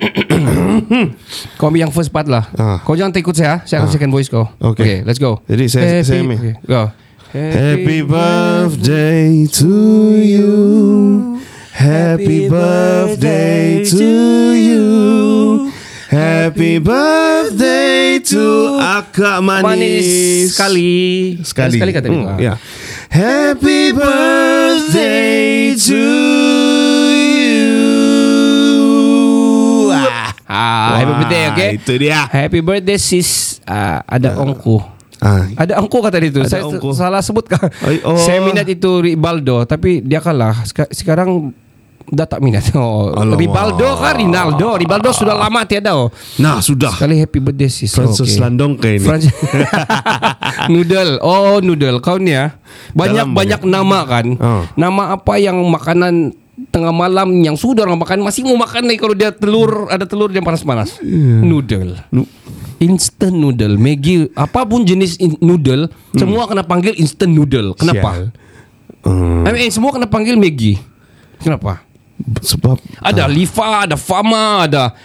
Kau 1.57 1.67
ambil 1.67 1.81
yang 1.81 1.91
first 1.91 2.09
part 2.09 2.25
lah 2.25 2.47
Ah. 2.53 2.77
Kau 2.81 2.93
jangan 2.93 3.11
ikut 3.11 3.31
saya 3.31 3.61
Saya 3.63 3.81
akan 3.81 3.89
second 3.89 4.11
voice 4.11 4.27
kau 4.27 4.45
Okay. 4.57 5.01
let's 5.03 5.17
go 5.17 5.39
Jadi 5.45 5.65
saya- 5.65 5.99
Happy- 5.99 6.05
saya 6.05 6.19
ambil. 6.21 6.37
okay, 6.37 6.53
Go 6.63 6.81
Happy 7.35 7.99
birthday 7.99 9.43
to 9.45 9.75
you. 10.15 10.55
Happy 11.75 12.47
birthday 12.47 13.83
to 13.83 14.07
you. 14.55 14.87
Happy 16.07 16.79
birthday 16.79 18.23
to 18.23 18.79
Akak 18.79 19.43
Manis. 19.43 19.67
Manis 19.67 20.07
sekali 20.55 20.95
Sekali. 21.43 21.75
Sekali 21.75 21.91
kata 21.91 22.07
dia 22.07 22.15
Hmm, 22.15 22.27
Ah. 22.31 22.37
ya. 22.39 22.53
Happy 23.11 23.91
birthday 23.91 25.75
to 25.75 26.03
Ah, 30.45 30.93
Ah, 30.93 31.01
happy 31.01 31.13
birthday 31.17 31.43
okay? 31.49 31.69
Itu 31.75 31.93
dia. 31.97 32.19
Happy 32.23 32.59
birthday 32.59 32.97
sis. 32.97 33.57
Uh, 33.61 33.97
Ada 34.05 34.37
ongku. 34.37 34.77
Ah, 35.17 35.49
Ada 35.55 35.79
ongku 35.79 35.97
kata 35.99 36.17
dia 36.17 36.29
tu. 36.29 36.39
Ada 36.39 36.49
Saya 36.51 36.63
ongku. 36.65 36.93
salah 36.93 37.19
sebut 37.19 37.45
kan 37.45 37.65
Ay, 37.81 37.97
oh. 38.01 38.13
Saya 38.15 38.39
minat 38.39 38.67
itu 38.67 38.99
Rivaldo 38.99 39.63
Tapi 39.63 39.99
dia 39.99 40.19
kalah. 40.19 40.61
Seka- 40.61 40.91
Sekarang 40.91 41.49
Dah 42.05 42.21
tak 42.23 42.37
minat. 42.37 42.61
Oh, 42.77 43.09
Alamak. 43.09 43.41
Rivaldo 43.41 43.97
kan 43.97 44.13
Rinaldo. 44.13 44.77
Rivaldo 44.77 45.09
sudah 45.09 45.33
lama 45.33 45.65
tiada. 45.65 45.97
Oh. 45.97 46.13
Nah, 46.37 46.61
sudah. 46.61 46.93
Sekali 46.93 47.17
happy 47.17 47.41
birthday 47.41 47.65
sis. 47.65 47.89
Francis 47.89 48.37
Landong 48.37 48.77
kayak 48.77 49.01
ini. 49.01 49.07
Francis 49.09 49.33
Noodle. 50.71 51.17
Oh 51.19 51.57
noodle. 51.59 51.97
Kau 51.99 52.17
ni 52.17 52.31
ya 52.31 52.53
Banyak 52.93 53.25
Dalam 53.25 53.33
banyak 53.33 53.61
nama 53.65 53.99
kan. 54.05 54.25
Ah. 54.37 54.61
Nama 54.77 55.17
apa 55.17 55.33
yang 55.35 55.57
makanan 55.65 56.37
Tengah 56.69 56.89
malam 56.89 57.29
Yang 57.37 57.61
sudah 57.61 57.83
orang 57.83 57.97
makan 57.97 58.21
Masih 58.21 58.43
mau 58.43 58.55
makan 58.55 58.85
lagi 58.85 58.97
Kalau 58.97 59.13
dia 59.13 59.29
telur 59.29 59.87
Ada 59.87 60.03
telur 60.03 60.29
yang 60.29 60.41
panas-panas 60.41 60.97
Noodle 61.41 61.99
Nu- 62.09 62.29
Instant 62.77 63.31
noodle 63.31 63.75
Maggi 63.75 64.27
Apapun 64.33 64.83
jenis 64.83 65.15
noodle 65.39 65.87
Semua 66.11 66.45
kena 66.45 66.61
panggil 66.61 66.95
instant 66.95 67.29
noodle 67.29 67.71
Kenapa? 67.73 68.29
Hmm, 69.01 69.45
I 69.45 69.51
mean, 69.51 69.69
semua 69.69 69.89
kena 69.89 70.05
panggil 70.05 70.35
Maggi 70.35 70.75
Kenapa? 71.37 71.81
sebab 72.41 72.79
Ada 72.99 73.27
Lifa 73.27 73.85
Ada 73.85 73.95
Fama 73.95 74.65
Ada 74.65 74.95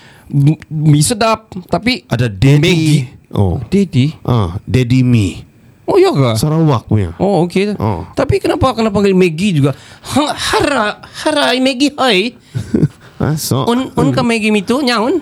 Mie 0.67 1.03
sedap 1.03 1.51
Tapi 1.67 2.07
ada 2.07 2.27
Daddy. 2.27 2.59
Maggi. 2.59 2.99
Oh. 3.31 3.59
Daddy 3.65 4.15
Ah, 4.23 4.59
Daddy 4.63 5.03
Me. 5.03 5.43
Oh 5.91 5.99
ya 5.99 6.15
ke? 6.15 6.39
Sarawak 6.39 6.87
punya. 6.87 7.11
Oh 7.19 7.43
okey. 7.45 7.75
Oh. 7.77 8.07
Tapi 8.15 8.39
kenapa 8.39 8.71
kena 8.73 8.95
panggil 8.95 9.11
Maggi 9.11 9.59
juga? 9.59 9.75
Ha, 9.75 10.23
hara 10.31 11.03
hara 11.03 11.51
Maggi 11.59 11.91
hai. 11.99 12.31
Ah, 13.21 13.37
so. 13.37 13.69
Un 13.69 13.93
un 13.93 14.09
ka 14.17 14.25
Maggi 14.25 14.49
itu 14.49 14.81
nyaun. 14.81 15.21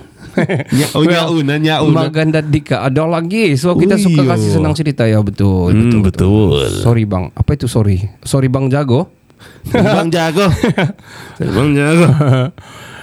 Nya- 0.71 0.91
oh, 0.95 1.03
nyaun, 1.03 1.43
ah, 1.51 1.59
nyaun. 1.59 1.91
Maganda 1.91 2.39
dika 2.39 2.87
ada 2.87 3.03
lagi. 3.03 3.59
So 3.59 3.75
kita 3.75 3.99
Oh, 3.99 4.03
suka 4.07 4.23
kasih 4.23 4.55
senang 4.55 4.71
cerita 4.71 5.03
ya 5.03 5.19
betul. 5.19 5.75
Hmm, 5.75 5.99
betul, 5.99 5.99
betul. 6.07 6.79
Sorry 6.79 7.03
bang. 7.03 7.27
Apa 7.35 7.59
itu 7.59 7.67
sorry? 7.67 7.99
Sorry 8.23 8.47
bang 8.47 8.71
jago. 8.71 9.11
Bang 9.67 10.07
jago. 10.07 10.47
Bang 11.55 11.75
jago. 11.75 12.07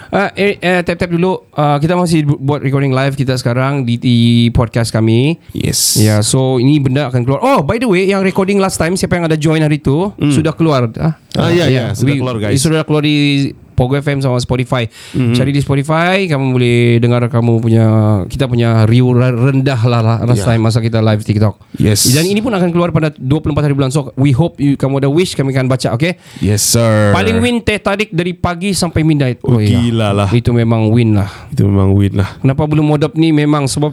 Uh, 0.06 0.30
eh, 0.34 0.54
eh, 0.58 0.80
tap-tap 0.80 1.08
dulu 1.08 1.50
uh, 1.50 1.76
Kita 1.76 1.94
masih 1.94 2.22
bu- 2.22 2.38
buat 2.38 2.60
recording 2.60 2.90
live 2.90 3.14
kita 3.14 3.34
sekarang 3.34 3.82
Di, 3.82 3.96
di 3.96 4.16
podcast 4.50 4.90
kami 4.90 5.38
Yes. 5.50 5.96
Ya, 5.96 6.04
yeah, 6.06 6.18
so 6.20 6.56
ini 6.56 6.78
benda 6.78 7.08
akan 7.08 7.25
keluar. 7.25 7.40
Oh, 7.40 7.60
by 7.60 7.76
the 7.76 7.88
way, 7.88 8.06
yang 8.06 8.20
recording 8.20 8.56
last 8.56 8.76
time 8.76 8.94
siapa 8.94 9.16
yang 9.16 9.25
ada 9.25 9.34
join 9.34 9.58
hari 9.58 9.76
itu 9.76 10.12
sudah 10.30 10.52
keluar. 10.52 10.88
Ah, 10.96 11.16
Ah, 11.34 11.50
ya, 11.50 11.66
ya, 11.66 11.92
sudah 11.92 12.12
We- 12.12 12.20
keluar, 12.20 12.36
guys. 12.38 12.60
Sudah 12.60 12.82
keluar 12.84 13.02
di 13.02 13.50
Pogo 13.76 13.95
FM 13.95 14.25
sama 14.25 14.40
Spotify. 14.40 14.88
Mhm. 15.12 15.37
Cari 15.37 15.52
di 15.52 15.61
Spotify, 15.61 16.25
kamu 16.25 16.56
boleh 16.56 16.97
dengar 16.97 17.21
kamu 17.28 17.61
punya 17.61 17.85
kita 18.25 18.49
punya 18.49 18.88
review 18.88 19.12
rendah 19.12 19.80
lah, 19.85 20.00
lah 20.00 20.16
last 20.25 20.42
Ya. 20.42 20.56
time 20.56 20.64
masa 20.64 20.80
kita 20.80 21.04
live 21.04 21.21
TikTok. 21.21 21.61
Yes. 21.76 22.09
Dan 22.09 22.25
ini 22.25 22.40
pun 22.40 22.56
akan 22.56 22.73
keluar 22.73 22.88
pada 22.88 23.12
24 23.12 23.68
hari 23.68 23.76
bulan. 23.76 23.92
So 23.92 24.16
we 24.16 24.33
hope 24.33 24.56
you, 24.56 24.80
kamu 24.80 25.04
ada 25.04 25.12
wish 25.12 25.37
kami 25.37 25.52
akan 25.52 25.68
baca, 25.68 25.92
okay? 25.92 26.16
Yes, 26.40 26.64
sir. 26.64 27.12
Paling 27.12 27.37
win 27.45 27.61
teh 27.61 27.76
tarik 27.76 28.09
dari 28.09 28.33
pagi 28.33 28.73
sampai 28.73 29.04
midnight. 29.04 29.45
Oh, 29.45 29.61
iya. 29.61 29.76
gila 29.76 30.09
lah. 30.16 30.28
Itu 30.33 30.56
memang 30.56 30.88
win 30.88 31.21
lah. 31.21 31.28
Itu 31.52 31.68
memang 31.68 31.92
win 31.92 32.16
lah. 32.16 32.40
Kenapa 32.40 32.64
belum 32.64 32.88
modap 32.88 33.12
ni 33.12 33.37
memang 33.37 33.68
sebab 33.68 33.92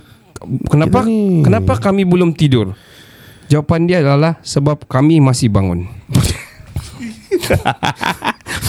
kenapa 0.72 1.04
Kita 1.04 1.44
kenapa 1.44 1.74
kami 1.84 2.08
belum 2.08 2.32
tidur? 2.32 2.72
Jawapan 3.52 3.84
dia 3.84 4.00
adalah 4.00 4.40
sebab 4.40 4.88
kami 4.88 5.20
masih 5.20 5.52
bangun. 5.52 5.84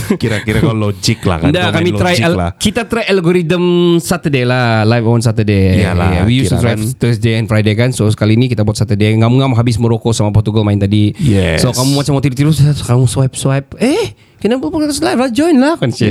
Kira-kira 0.22 0.58
kau 0.58 0.72
logik 0.72 1.22
lah 1.22 1.38
kan. 1.38 1.48
Dah 1.48 1.68
Kau 1.68 1.78
kami 1.78 1.90
try 1.90 2.16
al- 2.20 2.34
lah. 2.34 2.50
kita 2.54 2.84
try 2.84 3.04
algorithm 3.04 3.64
Saturday 3.98 4.42
lah, 4.42 4.82
live 4.82 5.04
on 5.04 5.18
Saturday. 5.18 5.80
Iyalah, 5.80 6.08
Yeah, 6.12 6.24
we 6.24 6.40
used 6.40 6.50
to 6.50 6.58
try 6.58 6.74
kan. 6.74 6.84
Thursday 6.94 7.34
and 7.34 7.46
Friday 7.46 7.72
kan. 7.72 7.90
So 7.90 8.06
sekali 8.06 8.34
ni 8.34 8.46
kita 8.46 8.62
buat 8.62 8.74
Saturday. 8.74 9.14
Ngam-ngam 9.14 9.52
habis 9.52 9.76
Morocco 9.76 10.10
sama 10.10 10.30
Portugal 10.30 10.62
main 10.62 10.76
tadi. 10.76 11.14
Yes. 11.16 11.60
So 11.60 11.70
kamu 11.70 11.94
macam 11.94 12.12
mau 12.12 12.22
tidur-tidur 12.22 12.52
kamu 12.54 13.04
swipe 13.04 13.34
swipe. 13.34 13.74
Eh, 13.76 14.12
kenapa 14.36 14.66
podcast 14.66 15.00
live 15.00 15.18
lah 15.18 15.30
join 15.30 15.56
lah 15.56 15.74
kan 15.76 15.88
sih. 15.88 16.10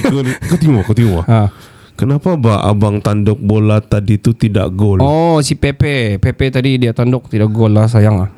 Kau, 0.00 0.20
tengok, 0.54 0.82
kau 0.84 0.94
tengok. 0.94 1.24
Ha. 1.24 1.48
Kenapa 1.94 2.38
ba 2.38 2.62
abang 2.62 3.02
tanduk 3.02 3.36
bola 3.36 3.82
tadi 3.82 4.16
tu 4.16 4.30
tidak 4.30 4.70
gol? 4.70 5.02
Oh 5.02 5.42
si 5.42 5.58
Pepe 5.58 6.22
Pepe 6.22 6.46
tadi 6.46 6.78
dia 6.78 6.94
tanduk 6.94 7.26
tidak 7.26 7.50
gol 7.50 7.74
lah 7.74 7.90
sayang 7.90 8.22
lah 8.22 8.30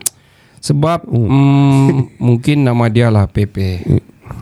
Sebab 0.65 1.05
mm, 1.05 1.89
Mungkin 2.27 2.65
nama 2.65 2.89
dia 2.89 3.13
lah 3.13 3.29
Pepe 3.29 3.85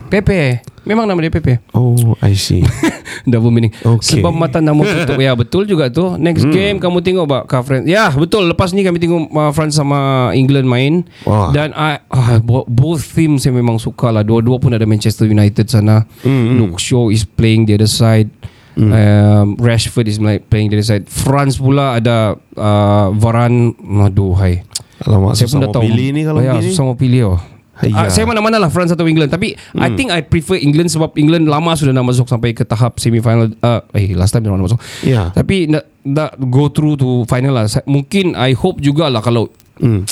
Pepe. 0.09 0.61
Memang 0.83 1.05
nama 1.05 1.19
dia 1.19 1.29
Pepe. 1.29 1.61
Oh, 1.71 2.17
I 2.17 2.33
see. 2.33 2.65
Double 3.29 3.51
meaning. 3.51 3.69
Okay. 3.75 4.17
Sebab 4.17 4.33
mata 4.33 4.57
nama 4.57 4.79
tutup. 4.81 5.19
ya 5.19 5.35
betul 5.35 5.67
juga 5.67 5.85
tu. 5.87 6.17
Next 6.17 6.49
game 6.49 6.79
kamu 6.79 7.03
tengok 7.03 7.25
bak 7.25 7.43
ka 7.45 7.61
France. 7.61 7.85
Ya 7.85 8.09
betul. 8.09 8.49
Lepas 8.49 8.73
ni 8.73 8.81
kami 8.81 8.97
tengok 8.97 9.29
uh, 9.29 9.51
France 9.51 9.77
sama 9.77 10.31
England 10.33 10.65
main. 10.65 10.93
Wah. 11.23 11.53
Dan 11.53 11.75
I, 11.77 12.01
uh, 12.09 12.39
bo- 12.39 12.65
both 12.65 13.05
team 13.05 13.37
saya 13.37 13.53
memang 13.53 13.77
suka 13.77 14.09
lah. 14.09 14.25
Dua-dua 14.25 14.57
pun 14.57 14.73
ada 14.73 14.81
Manchester 14.83 15.25
United 15.25 15.69
sana. 15.69 16.09
Mm, 16.23 16.57
Luke 16.57 16.81
Shaw 16.81 17.13
is 17.13 17.21
playing 17.21 17.69
the 17.69 17.77
other 17.77 17.89
side. 17.89 18.31
Um, 18.79 19.59
Rashford 19.59 20.07
is 20.07 20.23
like 20.23 20.47
playing 20.47 20.71
the 20.71 20.79
other 20.79 20.87
side. 20.87 21.05
France 21.05 21.59
pula 21.59 21.99
ada 21.99 22.33
uh, 22.55 23.11
Varane. 23.11 23.75
Aduh 23.99 24.31
hai. 24.39 24.63
Alamak, 24.99 25.35
Saya 25.35 25.47
pun 25.47 25.59
dah 25.59 25.69
tahu. 25.69 25.83
pilih 25.83 26.07
ni 26.11 26.21
kalau 26.23 26.39
ya, 26.39 26.55
begini. 26.55 26.71
susah 26.71 26.83
mau 26.83 26.95
pilih 26.95 27.35
oh. 27.35 27.39
Hayya. 27.79 27.95
Ah, 27.95 28.07
saya 28.07 28.23
mana-mana 28.23 28.55
lah 28.55 28.67
France 28.67 28.91
atau 28.91 29.03
England. 29.03 29.27
Tapi 29.27 29.55
I 29.73 29.87
think 29.93 30.09
I 30.09 30.19
prefer 30.19 30.55
England 30.55 30.87
Sebab 30.89 31.15
England 31.15 31.45
lama 31.45 31.71
sudah 31.73 31.89
nak 31.89 32.03
masuk 32.05 32.25
Sampai 32.25 32.51
ke 32.51 32.61
tahap 32.61 32.95
semifinal 32.95 33.55
uh, 33.57 33.79
Eh 33.91 34.11
last 34.13 34.31
time 34.31 34.43
dia 34.43 34.51
nak 34.51 34.59
masuk. 34.61 34.79
Ya. 35.01 35.31
Tapi 35.31 35.65
nak, 35.65 35.87
nak 36.01 36.31
go 36.43 36.67
through 36.67 36.95
to 36.95 37.23
final 37.25 37.53
lah. 37.53 37.65
Sa- 37.65 37.83
Mungkin 37.83 38.35
I 38.35 38.51
hope 38.51 38.79
jugalah 38.79 39.19
Kalau 39.19 39.47
Hmm. 39.79 40.03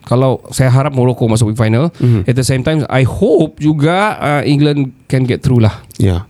kalau 0.00 0.38
saya 0.48 0.70
harap 0.70 0.94
Morocco 0.94 1.26
masuk 1.26 1.50
ke 1.50 1.58
final 1.58 1.90
At 2.22 2.32
the 2.32 2.46
same 2.46 2.62
time 2.62 2.86
I 2.86 3.02
hope 3.02 3.58
juga 3.58 4.14
uh, 4.14 4.42
England 4.42 4.94
can 5.04 5.26
get 5.26 5.42
through 5.42 5.58
lah 5.58 5.82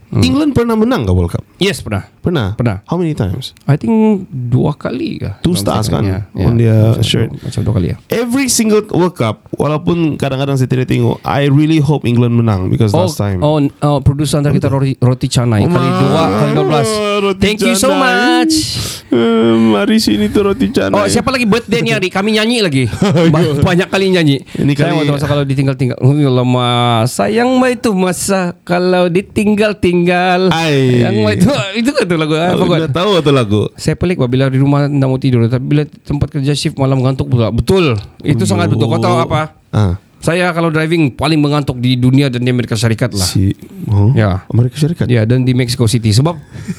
Ya. 0.09 0.25
England 0.25 0.51
pernah 0.51 0.73
menang 0.73 1.05
ke 1.05 1.11
World 1.11 1.29
Cup? 1.29 1.45
Yes 1.57 1.79
pernah 1.79 2.09
Pernah. 2.19 2.51
Pernah. 2.53 2.81
How 2.83 2.97
many 2.97 3.13
times? 3.13 3.53
I 3.63 3.73
think 3.73 3.89
dua 4.27 4.73
kali 4.73 5.17
ke 5.17 5.39
Two 5.39 5.53
stars 5.53 5.87
kan? 5.87 6.01
Ya, 6.01 6.19
ya. 6.31 6.45
On 6.45 6.53
their 6.53 6.93
Macam- 6.93 7.05
shirt. 7.05 7.29
Macam 7.31 7.61
dua 7.61 7.73
kali 7.73 7.87
ya 7.89 7.97
Every 8.09 8.47
single 8.47 8.83
World 8.89 9.13
Cup, 9.13 9.45
walaupun 9.51 10.17
kadang-kadang 10.17 10.55
saya 10.55 10.65
tidak 10.65 10.87
tengok, 10.87 11.21
I 11.21 11.47
really 11.47 11.77
hope 11.77 12.03
England 12.03 12.33
menang 12.33 12.67
because 12.67 12.89
Oh, 12.91 13.05
last 13.05 13.15
time. 13.15 13.39
oh, 13.39 13.55
oh 13.61 13.97
producer 13.99 14.35
antara 14.35 14.51
kita 14.51 14.67
roti, 14.67 14.97
roti 14.97 15.27
canai 15.27 15.63
kali 15.63 15.77
Ma- 15.87 15.99
dua 15.99 16.23
kali 16.33 16.51
dua 16.51 16.65
belas. 16.65 16.89
Thank 17.37 17.61
you 17.61 17.73
so 17.73 17.93
much. 17.93 18.53
Eh, 19.09 19.17
mari 19.55 19.97
sini 19.97 20.27
tu 20.27 20.41
roti 20.41 20.69
canai. 20.69 20.93
Oh 20.95 21.05
siapa 21.05 21.29
lagi 21.29 21.43
birthday 21.43 21.81
ni 21.81 21.89
hari 21.89 22.09
Kami 22.09 22.29
nyanyi 22.31 22.61
lagi 22.61 22.85
Ba- 23.33 23.57
Banyak 23.59 23.89
kali 23.89 24.13
nyanyi 24.13 24.37
Ini 24.53 24.69
Saya 24.71 24.93
kali- 24.93 25.01
waktu 25.01 25.13
masa 25.13 25.25
kalau 25.25 25.43
ditinggal-tinggal 25.43 25.97
Lama 26.29 26.69
Sayang 27.03 27.57
mah 27.57 27.73
itu 27.73 27.89
masa 27.91 28.53
Kalau 28.61 29.09
ditinggal-tinggal 29.09 29.98
Ai. 30.49 31.01
Yang 31.01 31.13
mah 31.19 31.31
itu 31.31 31.49
Itu 31.75 31.89
kan 31.91 32.03
tu 32.03 32.15
lagu 32.15 32.33
I 32.33 32.51
Aku 32.51 32.63
forgot. 32.63 32.79
dah 32.81 32.91
tahu 32.93 33.11
tu 33.19 33.31
lagu. 33.31 33.61
Saya 33.73 33.93
pelik 33.93 34.21
bila 34.21 34.47
di 34.47 34.55
rumah 34.55 34.85
nak 34.85 35.05
mau 35.05 35.15
tidur 35.15 35.43
Tapi 35.45 35.61
bila 35.61 35.83
tempat 35.83 36.29
kerja 36.29 36.51
shift 36.51 36.75
malam 36.75 36.97
mengantuk 36.97 37.25
pula 37.25 37.49
Betul 37.49 37.95
Itu 38.19 38.43
sangat 38.43 38.67
betul 38.67 38.85
Kau 38.85 38.97
tahu 38.97 39.15
apa? 39.19 39.55
Ah, 39.69 39.95
Saya 40.17 40.49
kalau 40.49 40.67
driving 40.67 41.09
paling 41.09 41.37
mengantuk 41.37 41.77
di 41.77 41.93
dunia 41.93 42.27
dan 42.27 42.39
di 42.39 42.49
Amerika 42.49 42.73
Syarikat 42.73 43.11
lah 43.11 43.23
si 43.23 43.55
oh, 43.85 44.11
Ya. 44.11 44.43
Amerika 44.47 44.75
Syarikat. 44.75 45.05
Ya 45.05 45.23
dan 45.23 45.41
di 45.41 45.51
Mexico 45.53 45.85
City 45.85 46.11
Sebab 46.11 46.35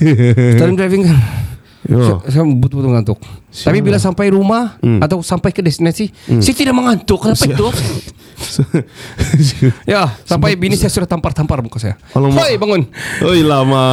Dalam 0.61 0.75
driving 0.75 1.05
kan 1.05 1.19
Yo. 1.83 1.97
Saya, 1.97 2.17
saya 2.31 2.43
betul-betul 2.45 2.93
ngantuk 2.93 3.19
Tapi 3.49 3.81
bila 3.81 3.97
sampai 3.97 4.29
rumah 4.29 4.77
Hmm. 4.79 5.01
Atau 5.01 5.21
sampai 5.21 5.49
ke 5.49 5.61
destinasi 5.61 6.13
Saya 6.39 6.55
tidak 6.55 6.73
mengantuk 6.73 7.17
Kenapa 7.19 7.41
itu? 7.43 7.67
ya 9.91 10.11
Sampai 10.23 10.55
bini 10.55 10.75
saya 10.75 10.89
sudah 10.89 11.07
tampar-tampar 11.07 11.61
muka 11.61 11.79
saya 11.79 11.95
Alamak. 12.13 12.41
Hoi 12.41 12.55
bangun 12.57 12.83
Oi 13.23 13.41
lama. 13.41 13.85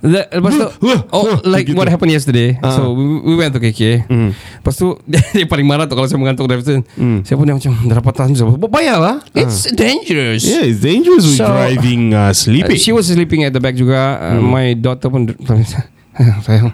Le- 0.00 0.28
Lepas 0.30 0.52
tu 0.54 0.66
Oh 1.10 1.40
like 1.44 1.68
what 1.72 1.86
happened 1.86 2.10
yesterday 2.10 2.56
Ah. 2.60 2.72
So 2.72 2.92
we, 2.92 3.04
we 3.22 3.34
went 3.34 3.52
to 3.52 3.60
KK 3.60 4.06
Hmm. 4.06 4.30
Lepas 4.32 4.74
tu 4.76 4.96
Dia 5.34 5.44
paling 5.44 5.64
marah 5.64 5.84
tu 5.84 5.92
Kalau 5.92 6.06
saya 6.06 6.16
mengantuk 6.16 6.46
dari 6.46 6.60
situ 6.60 6.80
Saya 7.22 7.34
pun 7.34 7.44
dia 7.44 7.56
macam 7.56 7.72
dapat 7.84 8.12
tahan 8.14 8.32
Bayar 8.70 8.98
lah 8.98 9.16
It's 9.32 9.66
dangerous 9.70 10.42
Yeah, 10.42 10.64
it's 10.64 10.80
dangerous 10.80 11.24
with 11.24 11.36
So- 11.36 11.48
driving 11.48 12.12
uh, 12.12 12.18
Uh, 12.20 12.36
sleeping. 12.36 12.78
she 12.78 12.92
was 12.92 13.08
sleeping 13.08 13.42
at 13.42 13.50
the 13.50 13.58
back 13.58 13.74
juga. 13.74 13.96
Uh, 14.14 14.38
Hmm. 14.38 14.52
My 14.52 14.72
daughter 14.72 15.10
pun 15.10 15.26
sayang. 16.46 16.70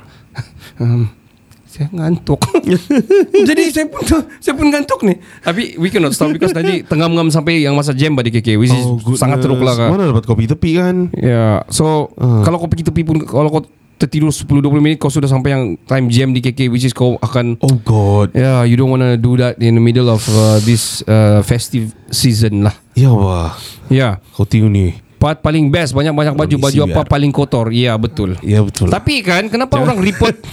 Um, 0.77 1.09
saya 1.77 1.93
ngantuk. 1.93 2.41
Jadi 3.49 3.63
saya 3.69 3.87
pun 3.87 4.01
saya 4.41 4.55
pun 4.57 4.67
ngantuk 4.67 5.05
nih. 5.05 5.17
Tapi 5.45 5.63
we 5.77 5.93
cannot 5.93 6.11
stop 6.11 6.33
because 6.33 6.51
tadi 6.51 6.81
tengam-ngam 6.83 7.29
sampai 7.29 7.61
yang 7.61 7.77
masa 7.77 7.93
jam 7.93 8.17
di 8.17 8.33
KK 8.33 8.49
which 8.57 8.73
is 8.73 8.81
Oh, 8.83 8.97
sangat 9.13 9.45
teruk 9.45 9.61
lah. 9.61 9.77
Kak. 9.77 9.93
Mana 9.93 10.09
dapat 10.09 10.25
kopi 10.25 10.49
tepi 10.49 10.81
kan? 10.81 11.13
Ya, 11.13 11.61
so 11.69 12.09
Ah. 12.17 12.41
kalau 12.41 12.57
kau 12.57 12.67
pergi 12.67 12.89
tepi 12.89 13.05
pun 13.05 13.21
kalau 13.21 13.53
kau 13.53 13.63
tertidur 13.97 14.29
10 14.29 14.45
20 14.61 14.77
minit 14.79 14.97
kau 14.97 15.09
sudah 15.09 15.25
sampai 15.25 15.53
yang 15.53 15.65
time 15.85 16.09
jam 16.09 16.29
di 16.31 16.41
KK 16.41 16.69
which 16.69 16.85
is 16.85 16.93
kau 16.93 17.17
akan 17.19 17.61
Oh 17.61 17.77
God. 17.77 18.33
Yeah, 18.33 18.65
you 18.65 18.77
don't 18.77 18.89
want 18.89 19.01
to 19.01 19.17
do 19.17 19.37
that 19.37 19.57
in 19.59 19.77
the 19.77 19.83
middle 19.83 20.09
of 20.09 20.25
uh, 20.27 20.61
this 20.63 21.05
uh, 21.05 21.41
festive 21.43 21.93
season 22.09 22.65
lah. 22.65 22.73
Ya 22.93 23.13
wah. 23.13 23.53
Ya. 23.89 24.21
Kau 24.33 24.45
tengok 24.45 24.69
ni. 24.69 24.97
Part 25.17 25.41
paling 25.41 25.73
best 25.73 25.93
banyak-banyak 25.93 26.37
baju 26.37 26.57
baju 26.61 26.79
apa 26.87 27.01
biar. 27.01 27.09
paling 27.09 27.33
kotor. 27.33 27.73
Ya, 27.73 27.97
betul. 27.97 28.37
Ya 28.41 28.61
betul. 28.61 28.89
Tapi 28.89 29.21
kan 29.21 29.49
kenapa 29.49 29.77
orang 29.77 29.97
report 29.97 30.37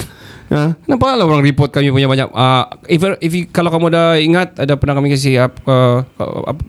Ha? 0.46 0.76
Kenapa 0.78 1.14
lah 1.14 1.24
orang 1.24 1.40
report 1.40 1.70
kami 1.70 1.90
punya 1.90 2.06
banyak 2.06 2.28
uh, 2.28 2.64
if, 2.86 3.00
if 3.20 3.32
Kalau 3.50 3.68
kamu 3.68 3.88
dah 3.88 4.16
ingat 4.16 4.58
Ada 4.58 4.76
pernah 4.76 4.94
kami 4.94 5.10
kasih 5.10 5.40
uh, 5.40 5.50
uh, 5.66 5.98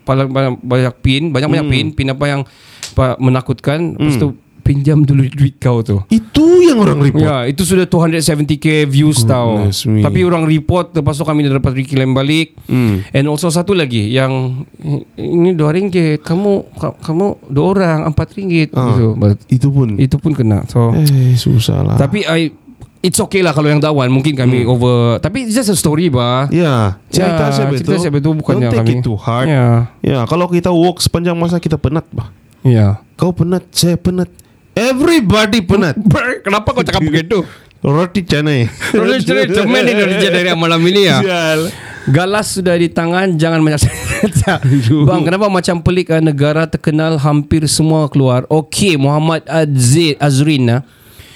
banyak, 0.03 0.29
banyak, 0.29 0.53
banyak 0.59 0.95
pin 0.99 1.23
Banyak-banyak 1.29 1.63
Hmm. 1.63 1.73
pin 1.73 1.87
Pin 1.91 2.09
apa 2.09 2.25
yang 2.27 2.41
apa, 2.89 3.19
menakutkan 3.19 3.95
Lepas 3.95 4.17
tu 4.17 4.29
pinjam 4.61 4.97
dulu 4.99 5.29
duit 5.29 5.59
kau 5.59 5.81
tu 5.81 6.01
Itu 6.09 6.41
yang 6.63 6.81
orang 6.81 6.97
report. 6.99 7.21
Ya 7.21 7.45
itu 7.45 7.61
sudah 7.63 7.85
270k 7.85 8.65
views 8.87 9.21
tau 9.23 9.61
Goodness 9.61 9.85
me. 9.85 10.01
Tapi 10.01 10.23
orang 10.23 10.45
report 10.45 10.95
Lepas 10.95 11.15
tu 11.15 11.23
kami 11.23 11.45
dah 11.45 11.53
dapat 11.55 11.73
reclaim 11.77 12.13
balik 12.13 12.57
Hmm. 12.65 13.05
And 13.07 13.27
also 13.27 13.49
satu 13.49 13.73
lagi 13.73 14.09
Yang 14.09 14.65
Ini 15.15 15.53
dua 15.53 15.69
ringgit 15.71 16.21
Kamu 16.21 16.53
ka- 16.73 16.97
Kamu 16.99 17.45
dua 17.47 17.65
orang 17.71 17.99
Empat 18.07 18.33
ringgit 18.33 18.73
Ah. 18.73 18.89
gitu. 18.89 19.13
Itu 19.47 19.69
pun. 19.69 19.89
Itu 19.97 20.17
pun 20.17 20.33
kena 20.33 20.65
So 20.65 20.97
Eh 20.97 21.35
susah 21.35 21.85
lah. 21.85 21.97
tapi 21.97 22.25
I 22.25 22.49
It's 23.05 23.21
okay 23.21 23.45
lah 23.45 23.53
kalau 23.53 23.69
yang 23.69 23.85
dakwan 23.85 24.09
Mungkin 24.09 24.33
kami 24.33 24.65
over 24.65 25.21
Tapi 25.21 25.45
it's 25.45 25.53
just 25.53 25.69
a 25.69 25.77
story 25.77 26.09
bah 26.09 26.49
Ya, 26.49 26.97
cerita 27.13 27.45
Ya, 27.45 27.53
saya 27.53 27.67
betul. 27.69 27.79
cerita 27.85 28.01
saya 28.01 28.13
betul, 28.17 28.33
bukannya 28.41 28.67
Don't 28.67 28.73
take 28.73 28.81
kami- 28.81 28.97
it 28.97 29.05
too 29.05 29.19
hard. 29.21 29.47
Ya 29.47 29.93
Ya, 30.01 30.25
kalau 30.25 30.49
kita 30.49 30.73
walk 30.73 31.05
sepanjang 31.05 31.37
masa 31.37 31.61
kita 31.61 31.77
penat, 31.77 32.09
bah. 32.09 32.33
Ya 32.65 33.05
Kau 33.15 33.31
penat, 33.31 33.69
saya 33.71 34.01
penat. 34.01 34.33
Everybody 34.73 35.61
penat. 35.61 35.95
Kenapa 36.49 36.73
kau 36.73 36.83
cakap 36.83 37.05
begitu? 37.05 37.45
Roti 37.79 38.25
canai. 38.25 38.67
Roti 38.97 39.21
canai 39.23 39.47
cemen 39.55 39.85
ini 39.85 40.01
kerja 40.01 40.29
dari 40.33 40.49
malam 40.57 40.81
ini 40.81 41.01
ya 41.05 41.19
Sial. 41.21 41.61
Galas 42.05 42.57
sudah 42.57 42.77
di 42.77 42.89
tangan 42.89 43.33
Jangan 43.37 43.61
banyak 43.61 43.81
Bang 45.09 45.25
kenapa 45.25 45.49
macam 45.49 45.81
pelik 45.81 46.13
ah, 46.13 46.21
Negara 46.21 46.69
terkenal 46.69 47.17
Hampir 47.17 47.65
semua 47.65 48.09
keluar 48.09 48.45
Okey 48.49 48.97
Muhammad 48.97 49.45
Azir 49.45 50.17
Azrin 50.21 50.69
ah. 50.69 50.81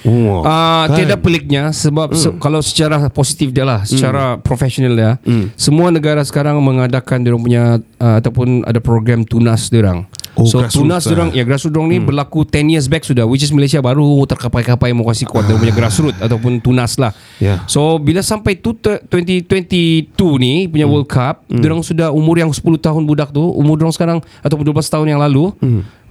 Oh, 0.00 0.40
Ah, 0.40 0.86
kan? 0.86 0.94
tiada 0.96 1.16
peliknya 1.16 1.70
sebab 1.70 2.14
se- 2.14 2.30
kalau 2.36 2.60
secara 2.60 3.08
positif 3.08 3.50
dia 3.50 3.62
lah, 3.62 3.82
secara 3.82 4.36
profesional 4.36 4.92
dia, 4.92 5.12
semua 5.54 5.88
negara 5.88 6.22
sekarang 6.22 6.54
mengadakan 6.58 7.18
dia 7.18 7.32
punya 7.32 7.64
uh, 7.96 8.14
ataupun 8.16 8.62
ada 8.62 8.78
program 8.78 9.22
tunas 9.22 9.66
dia 9.66 9.82
orang. 9.82 10.06
Oh, 10.32 10.46
so 10.46 10.62
tunas 10.62 11.02
dia 11.02 11.12
orang 11.12 11.28
lah. 11.28 11.34
ya 11.34 11.42
grassroots 11.42 11.72
dia 11.72 11.80
orang 11.80 11.90
ni 11.90 11.98
berlaku 11.98 12.46
10 12.46 12.70
years 12.70 12.86
back 12.86 13.02
sudah 13.02 13.26
which 13.26 13.42
is 13.42 13.50
Malaysia 13.50 13.80
baru 13.80 14.06
terkapai-kapai 14.24 14.92
mau 14.92 15.02
kasih 15.04 15.26
kuat 15.26 15.42
dia 15.44 15.56
punya 15.56 15.74
grassroots 15.74 16.14
ataupun 16.16 16.58
tunas 16.58 16.94
lah. 16.94 17.10
Ya. 17.36 17.66
So 17.66 17.98
bila 17.98 18.22
sampai 18.22 18.54
tu 18.54 18.70
2022 18.72 20.14
ni 20.38 20.54
punya 20.66 20.86
World 20.86 21.06
Cup, 21.06 21.42
dia 21.48 21.66
orang 21.66 21.82
sudah 21.82 22.08
umur 22.10 22.36
yang 22.36 22.50
10 22.50 22.62
tahun 22.76 23.02
budak 23.02 23.30
tu, 23.30 23.42
umur 23.42 23.74
dia 23.74 23.84
orang 23.84 23.94
sekarang 23.94 24.18
ataupun 24.40 24.62
12 24.64 24.78
tahun 24.88 25.06
yang 25.08 25.20
lalu. 25.20 25.50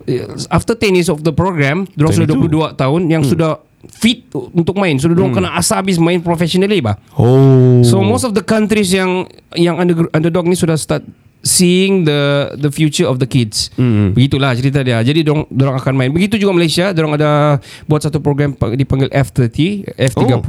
eh, 0.04 0.24
After 0.50 0.72
10 0.74 0.92
years 0.94 1.08
of 1.08 1.22
the 1.22 1.32
program, 1.32 1.88
dia 1.90 2.04
orang 2.04 2.16
sudah 2.18 2.28
22 2.30 2.76
tahun 2.76 3.02
yang 3.08 3.24
sudah 3.24 3.60
fit 3.92 4.28
untuk 4.34 4.78
main. 4.78 4.96
Sudah 4.98 5.16
dia 5.18 5.24
orang 5.24 5.36
kena 5.36 5.52
asa 5.58 5.80
habis 5.80 5.98
main 5.98 6.20
professionally 6.22 6.80
bah. 6.80 6.98
Oh. 7.18 7.82
So 7.84 8.04
most 8.04 8.24
of 8.24 8.36
the 8.38 8.44
countries 8.44 8.94
yang 8.94 9.28
yang 9.58 9.80
under, 9.80 10.08
underdog 10.14 10.46
ni 10.48 10.56
sudah 10.56 10.78
start 10.78 11.04
seeing 11.46 12.04
the 12.04 12.54
the 12.58 12.70
future 12.70 13.06
of 13.06 13.22
the 13.22 13.30
kids. 13.30 13.70
Mm. 13.78 14.14
Begitulah 14.18 14.54
cerita 14.58 14.82
dia. 14.82 15.00
Jadi 15.00 15.22
dorang 15.24 15.46
dorang 15.50 15.76
akan 15.78 15.94
main. 15.94 16.12
Begitu 16.12 16.42
juga 16.42 16.54
Malaysia, 16.54 16.92
dorang 16.92 17.16
ada 17.16 17.62
buat 17.86 18.02
satu 18.02 18.20
program 18.20 18.54
pa- 18.58 18.74
dipanggil 18.74 19.10
F30, 19.14 19.88
F30. 19.96 20.44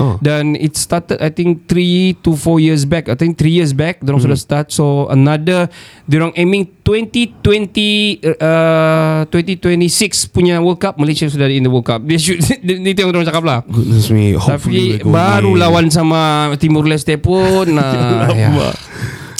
Oh. 0.00 0.16
Dan 0.22 0.56
it 0.56 0.78
started 0.78 1.20
I 1.20 1.28
think 1.30 1.66
3 1.68 2.22
to 2.24 2.34
4 2.34 2.58
years 2.62 2.82
back. 2.86 3.10
I 3.10 3.16
think 3.18 3.36
3 3.36 3.50
years 3.50 3.72
back 3.74 4.00
dorang 4.00 4.22
sudah 4.22 4.38
start. 4.38 4.72
So 4.72 5.10
another 5.10 5.68
dorang 6.06 6.32
aiming 6.34 6.70
2020 6.86 8.24
uh, 8.40 9.28
2026 9.30 10.34
punya 10.34 10.58
World 10.58 10.80
Cup 10.82 10.98
Malaysia 10.98 11.28
sudah 11.28 11.46
in 11.50 11.66
the 11.66 11.72
World 11.72 11.86
Cup. 11.86 12.00
Dia 12.06 12.18
should 12.18 12.40
itu 12.90 12.98
yang 12.98 13.12
dorang 13.12 13.28
cakap 13.28 13.44
lah. 13.44 13.58
Goodness 13.68 14.08
me. 14.10 14.34
Hopefully 14.34 14.98
Tapi 14.98 15.06
baru 15.06 15.54
lawan 15.54 15.92
sama 15.92 16.50
Timur 16.56 16.86
Leste 16.88 17.14
pun 17.20 17.68
nah, 17.76 18.30
ya. 18.32 18.72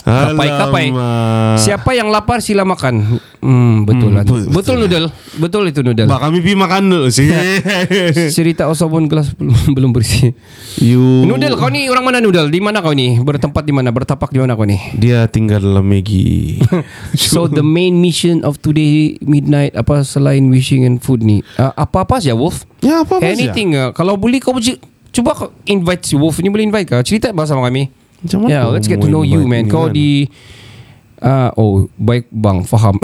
Kapai-kapai. 0.05 0.93
Siapa 1.61 1.91
yang 1.93 2.09
lapar 2.09 2.41
sila 2.41 2.65
makan. 2.65 3.21
Hmm, 3.41 3.89
betul 3.89 4.13
lah. 4.13 4.25
betul, 4.25 4.49
Betul, 4.53 4.77
noodle. 4.85 5.07
Betul 5.41 5.63
itu 5.73 5.81
noodle. 5.81 6.09
Bak 6.09 6.21
kami 6.29 6.45
pergi 6.45 6.57
makan 6.57 6.83
dulu 6.93 7.09
sih. 7.09 7.29
Cerita 8.37 8.69
Osobon 8.69 9.09
gelas 9.09 9.33
belum, 9.33 9.57
belum 9.77 9.91
bersih. 9.97 10.37
you. 10.81 11.25
Noodle, 11.25 11.57
kau 11.57 11.73
ni 11.73 11.89
orang 11.89 12.05
mana 12.05 12.19
noodle? 12.21 12.53
Di 12.53 12.61
mana 12.61 12.85
kau 12.85 12.93
ni? 12.93 13.17
Bertempat 13.17 13.65
di 13.65 13.73
mana? 13.73 13.93
Bertapak 13.93 14.29
di 14.33 14.41
mana 14.41 14.57
kau 14.57 14.69
ni? 14.69 14.77
Dia 14.97 15.25
tinggal 15.29 15.65
dalam 15.65 15.85
Maggie. 15.89 16.61
So 17.17 17.49
the 17.49 17.65
main 17.65 18.01
mission 18.01 18.45
of 18.45 18.61
today 18.61 19.17
midnight 19.25 19.73
apa 19.77 20.05
selain 20.05 20.49
wishing 20.53 20.85
and 20.85 21.01
food 21.01 21.25
ni? 21.25 21.41
Uh, 21.57 21.73
apa-apa 21.77 22.21
saja 22.21 22.37
Wolf? 22.37 22.65
ya 22.81 23.05
apa 23.05 23.21
apa 23.21 23.29
Anything 23.29 23.77
uh, 23.77 23.93
Kalau 23.93 24.17
boleh 24.17 24.41
kau 24.41 24.57
cuba, 25.11 25.33
invite 25.69 26.03
si 26.09 26.15
Wolf 26.17 26.41
ni 26.41 26.49
boleh 26.49 26.69
invite 26.69 26.89
kau. 26.89 27.03
Cerita 27.05 27.33
bersama 27.33 27.65
kami. 27.67 28.00
Macam 28.21 28.39
mana 28.45 28.51
Yeah, 28.53 28.65
let's 28.69 28.89
get 28.89 29.01
to 29.01 29.09
know 29.09 29.25
you 29.25 29.45
man. 29.49 29.69
Kau 29.69 29.89
kan? 29.89 29.97
di 29.97 30.29
uh, 31.21 31.51
oh 31.57 31.89
baik 31.97 32.29
bang 32.29 32.65
faham. 32.65 32.97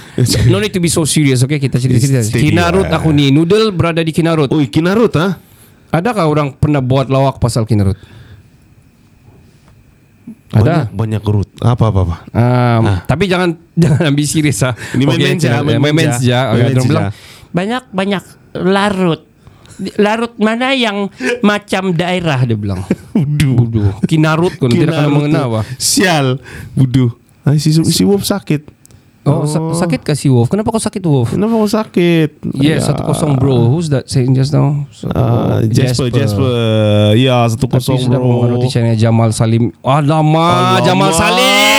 no 0.52 0.58
need 0.58 0.74
to 0.74 0.82
be 0.82 0.90
so 0.90 1.06
serious 1.06 1.42
okay 1.46 1.62
kita 1.62 1.78
cerita-cerita. 1.78 2.38
Kinarut 2.38 2.90
lah. 2.90 2.98
aku 2.98 3.14
ni. 3.14 3.30
Noodle 3.30 3.70
berada 3.70 4.02
di 4.02 4.10
Kinarut. 4.10 4.50
Oi, 4.50 4.66
Kinarut 4.66 5.14
ha? 5.18 5.38
Adakah 5.94 6.26
orang 6.26 6.48
pernah 6.58 6.82
buat 6.82 7.06
lawak 7.06 7.38
pasal 7.38 7.62
Kinarut? 7.66 7.94
Ada. 10.54 10.86
Banyak, 10.86 10.86
banyak 10.94 11.22
root. 11.26 11.50
Apa 11.58 11.90
apa 11.90 12.00
apa. 12.06 12.16
Um, 12.30 12.84
Tapi 13.10 13.24
jangan 13.26 13.58
jangan 13.82 14.02
ambil 14.14 14.26
serius 14.26 14.62
ah. 14.62 14.74
Ini 14.94 15.02
main-main 15.02 15.36
je, 15.38 15.50
main 15.50 15.62
main-main 15.82 15.94
main 15.94 16.10
saja. 16.14 16.54
Okay, 16.54 16.62
Main-main 16.62 16.74
orang 16.74 16.84
je. 16.86 16.90
bilang 16.90 17.06
banyak 17.54 17.82
banyak 17.90 18.24
larut. 18.54 19.20
Larut 19.96 20.38
mana 20.38 20.70
yang 20.70 21.10
macam 21.40 21.90
daerah 21.90 22.38
dia 22.40 22.54
bilang. 22.54 22.82
Budu. 23.14 23.90
Kinarut 24.04 24.54
kau 24.54 24.66
tidak 24.66 24.90
kena 24.90 25.02
Kinarut 25.02 25.12
mengenal 25.12 25.44
apa. 25.48 25.60
Sial. 25.76 26.38
Budu. 26.72 27.10
Ay, 27.42 27.58
si, 27.58 27.74
si 27.74 28.02
Wolf 28.02 28.22
sakit. 28.22 28.86
Oh, 29.24 29.48
sa- 29.48 29.88
sakit 29.88 30.04
kasih 30.04 30.28
Wolf. 30.30 30.52
Kenapa 30.52 30.68
kau 30.68 30.76
sakit 30.76 31.00
Wolf? 31.00 31.32
Kenapa 31.32 31.56
kau 31.56 31.64
sakit? 31.64 32.44
Yes, 32.54 32.84
satu 32.84 33.08
kosong 33.08 33.40
bro. 33.40 33.72
Who's 33.72 33.88
that 33.88 34.04
saying 34.04 34.36
just 34.36 34.52
now? 34.52 34.84
Uh, 35.02 35.64
Jasper, 35.64 36.12
Jasper. 36.12 36.44
Ya, 37.16 37.48
satu 37.48 37.64
Tapi 37.64 37.80
kosong 37.80 38.04
sudah 38.04 38.20
bro. 38.20 38.52
roti 38.52 38.68
canai 38.68 38.94
Jamal 38.94 39.32
Salim. 39.32 39.72
Alamak, 39.80 40.04
Alamak. 40.76 40.84
Jamal 40.84 41.10
Salim. 41.10 41.73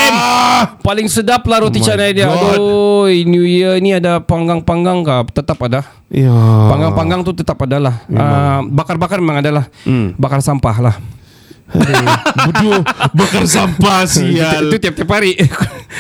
Paling 0.81 1.07
sedap 1.09 1.43
lah 1.49 1.63
roti 1.63 1.79
Oh 1.81 1.85
canai 1.85 2.11
dia. 2.15 2.29
God. 2.29 2.57
Aduh, 2.57 3.07
New 3.27 3.45
Year 3.45 3.77
ni 3.81 3.95
ada 3.95 4.21
panggang-panggang 4.23 5.03
kah? 5.03 5.21
Tetap 5.27 5.59
ada. 5.65 5.81
Ya. 6.09 6.33
Panggang-panggang 6.71 7.25
tu 7.25 7.33
tetap 7.33 7.59
ada 7.65 7.77
lah. 7.77 7.95
Ah, 8.13 8.61
bakar-bakar 8.65 9.19
memang 9.19 9.41
ada 9.41 9.51
lah. 9.61 9.65
Hmm. 9.83 10.13
Bakar 10.15 10.39
sampah 10.39 10.77
lah. 10.79 10.95
Budu 11.67 12.71
bakar 13.11 13.43
sampah 13.45 14.05
sial. 14.05 14.69
Itu 14.69 14.77
tiap-tiap 14.77 15.09
hari. 15.11 15.33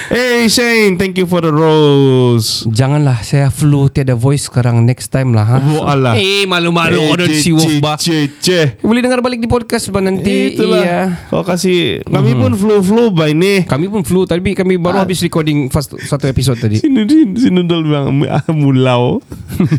Hey 0.05 0.51
Shane, 0.51 0.99
thank 0.99 1.15
you 1.15 1.23
for 1.23 1.39
the 1.39 1.47
rose. 1.47 2.67
Janganlah 2.67 3.23
saya 3.23 3.47
flu 3.47 3.87
tiada 3.87 4.11
voice 4.11 4.51
sekarang 4.51 4.83
next 4.83 5.07
time 5.07 5.31
lah. 5.31 5.47
Ha? 5.47 5.57
Oh, 5.71 5.87
alah. 5.87 6.19
Eh 6.19 6.43
malu-malu 6.43 6.99
Eh, 6.99 7.09
orang 7.09 7.31
si 7.31 7.55
bah. 7.79 7.95
ce. 7.95 8.75
Boleh 8.83 8.99
dengar 8.99 9.23
balik 9.23 9.39
di 9.39 9.47
podcast 9.47 9.87
bah 9.89 10.03
nanti. 10.03 10.51
Itulah. 10.51 10.83
Iya. 10.83 11.01
Kau 11.31 11.47
kasih 11.47 12.03
kami 12.05 12.35
pun 12.35 12.51
flu-flu 12.53 13.07
by 13.09 13.31
ni. 13.31 13.63
Kami 13.63 13.87
pun 13.87 14.03
flu 14.03 14.27
Tapi 14.27 14.51
kami 14.51 14.75
baru 14.75 14.99
Ah. 14.99 15.07
habis 15.07 15.23
recording 15.23 15.71
First 15.71 15.95
satu 16.03 16.27
episode 16.27 16.59
tadi 16.59 16.75
Si 16.83 16.91
Nudin, 16.91 17.31
si 17.39 17.47
Nudul 17.47 17.87
bilang 17.87 18.19
ah, 18.27 18.43
mulau. 18.51 19.23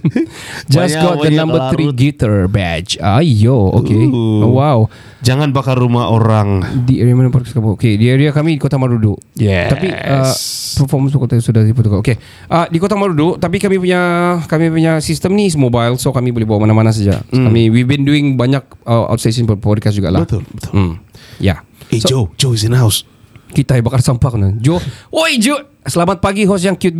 Just 0.73 0.97
got 0.97 1.21
the 1.21 1.31
number 1.31 1.61
3 1.71 1.77
larut. 1.77 1.93
guitar 1.93 2.49
badge 2.49 2.97
Ayo 2.99 3.69
Okay 3.85 4.09
Ooh. 4.09 4.49
oh, 4.49 4.53
Wow 4.57 4.79
Jangan 5.27 5.51
bakar 5.51 5.75
rumah 5.75 6.07
orang. 6.07 6.63
Di 6.87 7.03
area 7.03 7.11
mana 7.13 7.29
podcast 7.29 7.51
kamu 7.51 7.75
Okay 7.75 7.99
di 7.99 8.07
area 8.07 8.31
kami 8.31 8.55
Di 8.55 8.61
Kota 8.61 8.79
Marudu 8.79 9.19
Yes. 9.35 9.75
Tapi 9.75 9.89
uh, 9.91 10.31
Performance 10.77 11.11
tu 11.11 11.19
kota 11.19 11.35
sudah 11.37 11.61
diputuskan 11.61 11.99
Okay 11.99 12.15
uh, 12.47 12.65
Di 12.65 12.79
Kota 12.79 12.95
Marudu 12.95 13.35
Tapi 13.35 13.59
kami 13.59 13.75
punya 13.77 13.99
Kami 14.41 14.71
punya 14.71 15.01
sistem 15.01 15.35
ni 15.35 15.45
is 15.45 15.57
mobile 15.57 15.97
So 15.97 16.11
kami 16.11 16.31
boleh 16.31 16.45
bawa 16.45 16.63
mana-mana 16.63 16.95
saja 16.95 17.27
Kami 17.27 17.69
We've 17.69 17.85
been 17.85 18.03
doing 18.03 18.37
banyak 18.37 18.63
uh, 18.83 19.11
Outstation 19.11 19.51
podcast 19.51 19.93
juga 19.93 20.09
lah 20.11 20.23
Betul, 20.23 20.47
betul. 20.47 20.71
hmm. 20.71 20.93
Ya 21.39 21.67
Hey 21.87 21.99
So- 21.99 22.07
Joe, 22.07 22.25
Joe 22.37 22.53
is 22.53 22.63
in 22.63 22.73
house. 22.73 23.03
Kita 23.49 23.75
yang 23.75 23.83
bakar 23.83 24.01
sampah 24.01 24.31
kan 24.31 24.57
Jo 24.57 24.79
Oi 25.11 25.39
Jo 25.39 25.59
Selamat 25.83 26.19
pagi 26.19 26.43
host 26.43 26.63
yang 26.63 26.75
cute 26.75 26.95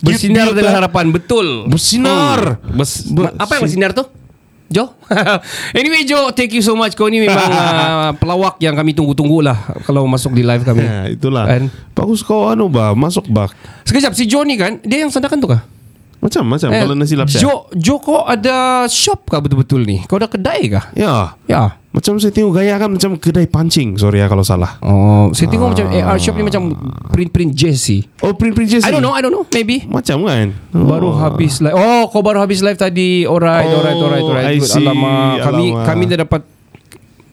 Bersinar 0.00 0.50
beauty. 0.50 0.58
dengan 0.58 0.76
harapan 0.78 1.08
Betul 1.08 1.68
Bersinar. 1.68 2.58
Hmm. 2.58 2.76
Bes- 2.76 3.08
Ber- 3.08 3.32
Apa 3.34 3.56
yang 3.56 3.62
bersinar 3.64 3.92
tu? 3.92 4.04
Jo 4.72 4.96
Anyway 5.78 6.08
Jo 6.08 6.32
Thank 6.32 6.56
you 6.56 6.64
so 6.64 6.72
much 6.72 6.96
Kau 6.96 7.06
ni 7.06 7.20
memang 7.20 7.36
uh, 7.52 8.10
Pelawak 8.16 8.56
yang 8.58 8.72
kami 8.72 8.96
tunggu-tunggu 8.96 9.44
lah 9.44 9.54
Kalau 9.84 10.08
masuk 10.08 10.32
di 10.32 10.40
live 10.40 10.64
kami 10.64 10.82
Ya, 10.82 11.12
itulah. 11.12 11.44
Kan? 11.44 11.68
Bagus 11.92 12.24
kau 12.24 12.48
anu 12.48 12.72
bah, 12.72 12.96
masuk 12.96 13.28
bah. 13.28 13.52
Sekejap 13.84 14.16
si 14.16 14.24
Jo 14.24 14.42
ni 14.42 14.56
kan 14.56 14.80
Dia 14.80 15.04
yang 15.04 15.12
sandakan 15.12 15.38
tu 15.38 15.48
kah? 15.52 15.60
Macam 16.24 16.42
macam 16.48 16.70
Eh, 16.72 16.80
kalau 16.86 16.94
nasi 16.96 17.18
lapsa. 17.18 17.36
Jo 17.36 17.68
Jo 17.76 18.00
kau 18.00 18.24
ada 18.24 18.88
shop 18.88 19.28
kah 19.28 19.44
betul-betul 19.44 19.84
ni? 19.84 20.00
Kau 20.08 20.16
ada 20.16 20.30
kedai 20.30 20.70
kah? 20.72 20.88
Ya. 20.96 21.36
Ya 21.44 21.81
Macam 21.92 22.16
saya 22.16 22.32
tengok 22.32 22.56
gaya 22.56 22.80
kan 22.80 22.88
macam 22.88 23.20
kedai 23.20 23.44
pancing. 23.44 24.00
Sorry 24.00 24.18
ya 24.18 24.26
kalau 24.26 24.40
salah. 24.40 24.80
Oh, 24.80 25.28
saya 25.36 25.44
tengok 25.46 25.76
macam 25.76 25.86
AR 25.86 26.16
shop 26.16 26.34
ni 26.34 26.44
macam 26.48 26.72
print-print 27.12 27.52
jersey. 27.52 28.08
Oh, 28.24 28.32
print 28.32 28.56
print 28.56 28.72
jersey. 28.72 28.88
I 28.88 28.90
don't 28.90 29.04
know, 29.04 29.12
I 29.12 29.20
don't 29.20 29.28
know, 29.28 29.44
maybe. 29.52 29.84
Macam 29.84 30.24
kan? 30.24 30.56
Baru 30.72 31.12
habis 31.12 31.60
live. 31.60 31.76
Oh, 31.76 32.08
kau 32.08 32.24
baru 32.24 32.40
habis 32.40 32.64
live 32.64 32.80
tadi. 32.80 33.28
Alright, 33.28 33.68
Oh, 33.68 33.76
alright, 33.78 33.98
alright, 34.00 34.24
alright. 34.24 34.46
I 34.48 34.56
Good. 34.56 34.72
see. 34.72 34.80
Alamak. 34.80 35.44
Kami 35.44 35.64
Alamak. 35.68 35.84
kami 35.84 36.02
dah 36.08 36.18
dapat 36.24 36.42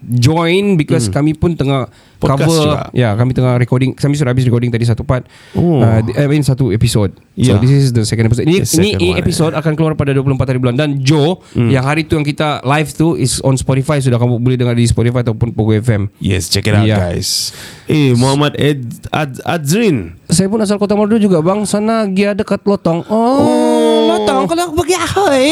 join 0.02 0.76
because 0.76 1.08
kami 1.08 1.34
pun 1.34 1.54
tengah 1.54 1.92
Podcast 2.20 2.52
cover. 2.52 2.64
juga. 2.68 2.80
Ya, 2.92 3.16
kami 3.16 3.32
tengah 3.32 3.56
recording. 3.56 3.96
Kami 3.96 4.12
sudah 4.12 4.36
habis 4.36 4.44
recording 4.44 4.68
tadi 4.68 4.84
satu 4.84 5.08
part. 5.08 5.24
Oh. 5.56 5.80
Uh, 5.80 6.04
I 6.14 6.28
mean 6.28 6.44
satu 6.44 6.68
episode. 6.70 7.16
So 7.34 7.56
Yeah. 7.56 7.60
this 7.60 7.72
is 7.72 7.88
the 7.90 8.04
second 8.04 8.28
episode. 8.28 8.44
Ini 8.44 8.68
second 8.68 9.00
ini 9.00 9.16
one, 9.16 9.20
episode 9.20 9.54
akan 9.56 9.72
keluar 9.74 9.96
pada 9.96 10.12
24 10.12 10.36
hari 10.46 10.60
bulan 10.60 10.76
dan 10.76 11.00
Joe 11.00 11.40
yang 11.56 11.80
hari 11.82 12.04
tu 12.04 12.20
yang 12.20 12.28
kita 12.28 12.60
live 12.62 12.92
tu 12.92 13.16
is 13.16 13.40
on 13.40 13.56
Spotify 13.56 13.98
sudah 13.98 14.20
kamu 14.20 14.36
boleh 14.36 14.60
dengar 14.60 14.76
di 14.76 14.84
Spotify 14.84 15.24
ataupun 15.24 15.56
Pogo 15.56 15.72
FM. 15.72 16.12
Yes, 16.20 16.52
check 16.52 16.68
it 16.68 16.76
out 16.76 16.84
Yeah. 16.84 17.00
guys. 17.00 17.56
Eh, 17.88 18.12
Muhammad 18.14 18.60
Ed 18.60 18.84
Ad, 19.10 19.40
Adzrin. 19.42 20.20
Saya 20.28 20.46
pun 20.46 20.60
asal 20.60 20.76
Kota 20.76 20.94
Marudu 20.94 21.18
juga 21.18 21.40
bang 21.40 21.64
Sana 21.64 22.04
gia 22.06 22.36
dekat 22.36 22.62
Lotong 22.62 23.02
Oh, 23.10 24.14
Lotong 24.14 24.46
Kalau 24.46 24.62
aku 24.70 24.76
pergi 24.78 24.94
ahoy 24.94 25.48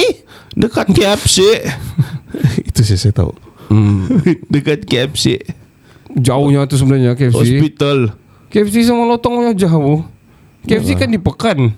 Dekat 0.54 0.86
KFC. 0.92 1.38
Itu 2.70 2.84
saya, 2.84 3.00
saya 3.00 3.14
tahu. 3.16 3.47
Hmm. 3.68 4.08
Dekat 4.54 4.84
KFC. 4.84 5.44
Jauhnya 6.14 6.66
tu 6.66 6.76
sebenarnya 6.76 7.14
KFC 7.14 7.36
Hospital. 7.36 8.16
KFC 8.48 8.82
sama 8.82 9.04
Lotong 9.04 9.44
yang 9.44 9.52
jauh 9.54 10.08
KFC 10.64 10.96
kan 10.96 11.08
di 11.08 11.20
Pekan 11.20 11.76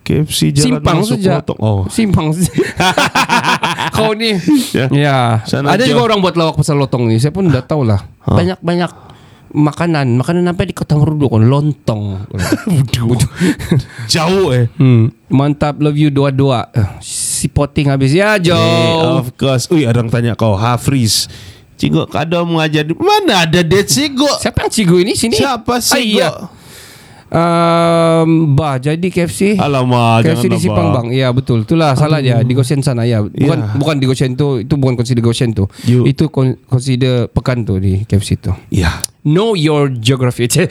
KFC 0.00 0.52
jalan 0.52 0.78
Simpang 0.78 0.96
masuk 1.00 1.16
saja 1.16 1.40
Lotong. 1.40 1.58
Oh. 1.58 1.82
Simpang 1.88 2.28
saja 2.30 2.52
Kau 3.96 4.12
ni 4.12 4.36
Ya. 4.70 4.86
Ya 4.92 5.16
Sana 5.44 5.72
Ada 5.72 5.84
jauh. 5.84 5.96
juga 5.96 6.12
orang 6.12 6.20
buat 6.20 6.36
lawak 6.36 6.60
pasal 6.60 6.76
Lotong 6.76 7.08
ni 7.08 7.16
Saya 7.16 7.32
pun 7.32 7.48
dah 7.48 7.60
tahu 7.60 7.84
lah 7.84 8.04
Ha. 8.20 8.36
Banyak-banyak 8.36 8.90
Makanan 9.50 10.20
Makanan 10.20 10.44
apa 10.46 10.62
di 10.62 10.76
Kota 10.76 10.94
Marudu 10.94 11.26
kan 11.26 11.42
Lontong 11.42 12.20
Jauh 14.12 14.46
eh. 14.52 14.68
hmm. 14.76 15.32
Mantap 15.32 15.80
Love 15.80 15.96
you 15.96 16.12
dua-dua 16.12 16.68
Eh, 16.70 16.86
Si 17.40 17.48
poting 17.48 17.88
habis 17.88 18.12
Ya 18.12 18.36
Eh, 18.36 18.92
of 19.16 19.32
course. 19.34 19.64
Ui, 19.68 19.88
ada 19.88 19.96
yang 19.96 20.12
tanya 20.12 20.36
kau 20.36 20.52
Hafriz. 20.52 21.24
Cikgu 21.74 22.04
kada 22.06 22.44
mengajar 22.44 22.84
di 22.84 22.92
mana 22.92 23.48
ada 23.48 23.64
det 23.64 23.88
cikgu? 23.88 24.28
Siapa 24.36 24.68
yang 24.68 24.70
cigu 24.70 24.96
ini 25.00 25.16
sini? 25.16 25.32
Siapa 25.34 25.72
Ah, 25.72 25.80
cikgu? 25.80 26.20
iya. 26.20 26.28
Um, 27.30 28.52
bah 28.52 28.76
jadi 28.76 29.06
KFC. 29.06 29.54
Alamak, 29.54 30.26
KFC 30.26 30.50
di 30.50 30.58
Simpang 30.58 30.90
Bang. 30.90 31.06
Ya 31.08 31.30
betul. 31.30 31.62
Itulah 31.62 31.94
salah 31.94 32.18
dia 32.18 32.42
di 32.42 32.52
Goshen 32.52 32.82
sana 32.82 33.06
ya. 33.06 33.22
Bukan 33.22 33.54
Ya. 33.56 33.70
bukan 33.72 33.96
di 33.96 34.04
Goshen 34.04 34.34
tu. 34.34 34.58
Itu 34.58 34.74
bukan 34.74 34.98
consider 34.98 35.22
Goshen 35.22 35.54
tu. 35.54 35.70
You- 35.86 36.04
Itu 36.04 36.26
con- 36.26 36.58
consider 36.66 37.30
pekan 37.30 37.62
tu 37.62 37.78
di 37.78 38.02
KFC 38.02 38.34
tu. 38.34 38.50
Ya. 38.68 39.06
Know 39.22 39.54
your 39.54 39.88
geography. 39.88 40.50
Saya 40.50 40.68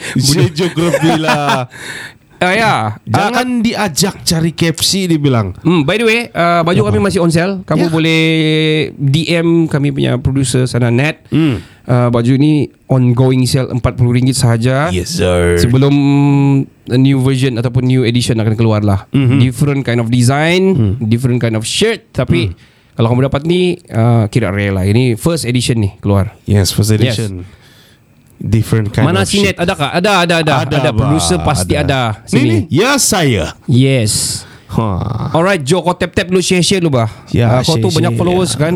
geografi 0.51 1.15
lah. 1.15 1.71
Ah 2.39 2.56
ya. 2.56 2.73
Jangan 3.04 3.60
diajak 3.60 4.23
cari 4.23 4.56
KFC 4.56 5.12
dia 5.12 5.19
bilang. 5.19 5.52
Hmm, 5.60 5.84
by 5.84 5.99
the 5.99 6.06
way, 6.08 6.19
uh, 6.32 6.63
baju 6.63 6.88
kami 6.88 6.99
masih 7.04 7.19
on 7.19 7.32
sale. 7.32 7.62
Kamu 7.67 7.88
Ya. 7.88 7.91
boleh 7.91 8.23
DM 8.95 9.67
kami 9.67 9.91
punya 9.91 10.15
producer 10.15 10.63
sana 10.63 10.88
net. 10.88 11.28
Hmm. 11.28 11.60
Uh, 11.89 12.08
baju 12.13 12.38
ni 12.39 12.71
ongoing 12.88 13.43
sale 13.43 13.67
RM40 13.75 14.32
sahaja. 14.32 14.88
Yes 14.88 15.19
sir. 15.19 15.60
Sebelum 15.60 15.91
a 16.88 16.97
new 16.97 17.19
version 17.19 17.60
ataupun 17.60 17.84
new 17.84 18.08
edition 18.08 18.39
akan 18.39 18.56
keluar 18.56 18.88
lah. 18.88 19.04
Mhm. 19.12 19.19
Mm-hmm. 19.19 19.39
Different 19.43 19.82
kind 19.84 19.99
of 19.99 20.08
design, 20.08 20.63
mm. 20.73 20.93
different 21.12 21.43
kind 21.43 21.60
of 21.60 21.67
shirt. 21.67 22.08
Tapi 22.15 22.54
mm. 22.54 22.56
kalau 22.95 23.12
kamu 23.12 23.28
dapat 23.28 23.41
ni, 23.49 23.75
uh, 23.91 24.32
kira 24.32 24.54
rare 24.54 24.71
lah. 24.71 24.86
Ini 24.88 25.19
first 25.19 25.43
edition 25.43 25.84
ni 25.84 25.91
keluar. 25.99 26.39
Yes, 26.47 26.71
first 26.71 26.95
edition. 26.95 27.43
Different 28.39 28.89
kind 28.89 29.04
Mana 29.04 29.21
of 29.21 29.28
Sinet? 29.28 29.52
shit. 29.52 29.56
Ada 29.60 29.73
kah? 29.75 29.89
Ada, 29.91 30.12
ada, 30.23 30.34
ada. 30.39 30.54
Ada, 30.63 30.75
ada. 30.80 30.89
bah, 30.89 30.99
Producer 31.06 31.38
pasti 31.39 31.75
ada. 31.75 32.23
Ni, 32.32 32.39
ni. 32.39 32.39
Sini. 32.39 32.58
Ya 32.71 32.95
saya. 32.95 33.52
Yes. 33.65 34.43
Ha. 34.69 34.88
Alright, 35.34 35.60
Jo, 35.62 35.82
kau 35.82 35.91
tap-tap 35.91 36.30
dulu 36.30 36.39
share-share 36.39 36.80
dulu 36.80 36.93
bah. 36.95 37.10
Ya, 37.30 37.49
Ah, 37.49 37.62
kau 37.62 37.75
tu 37.75 37.89
banyak 37.89 38.15
followers 38.15 38.54
ya. 38.54 38.69
kan? 38.69 38.73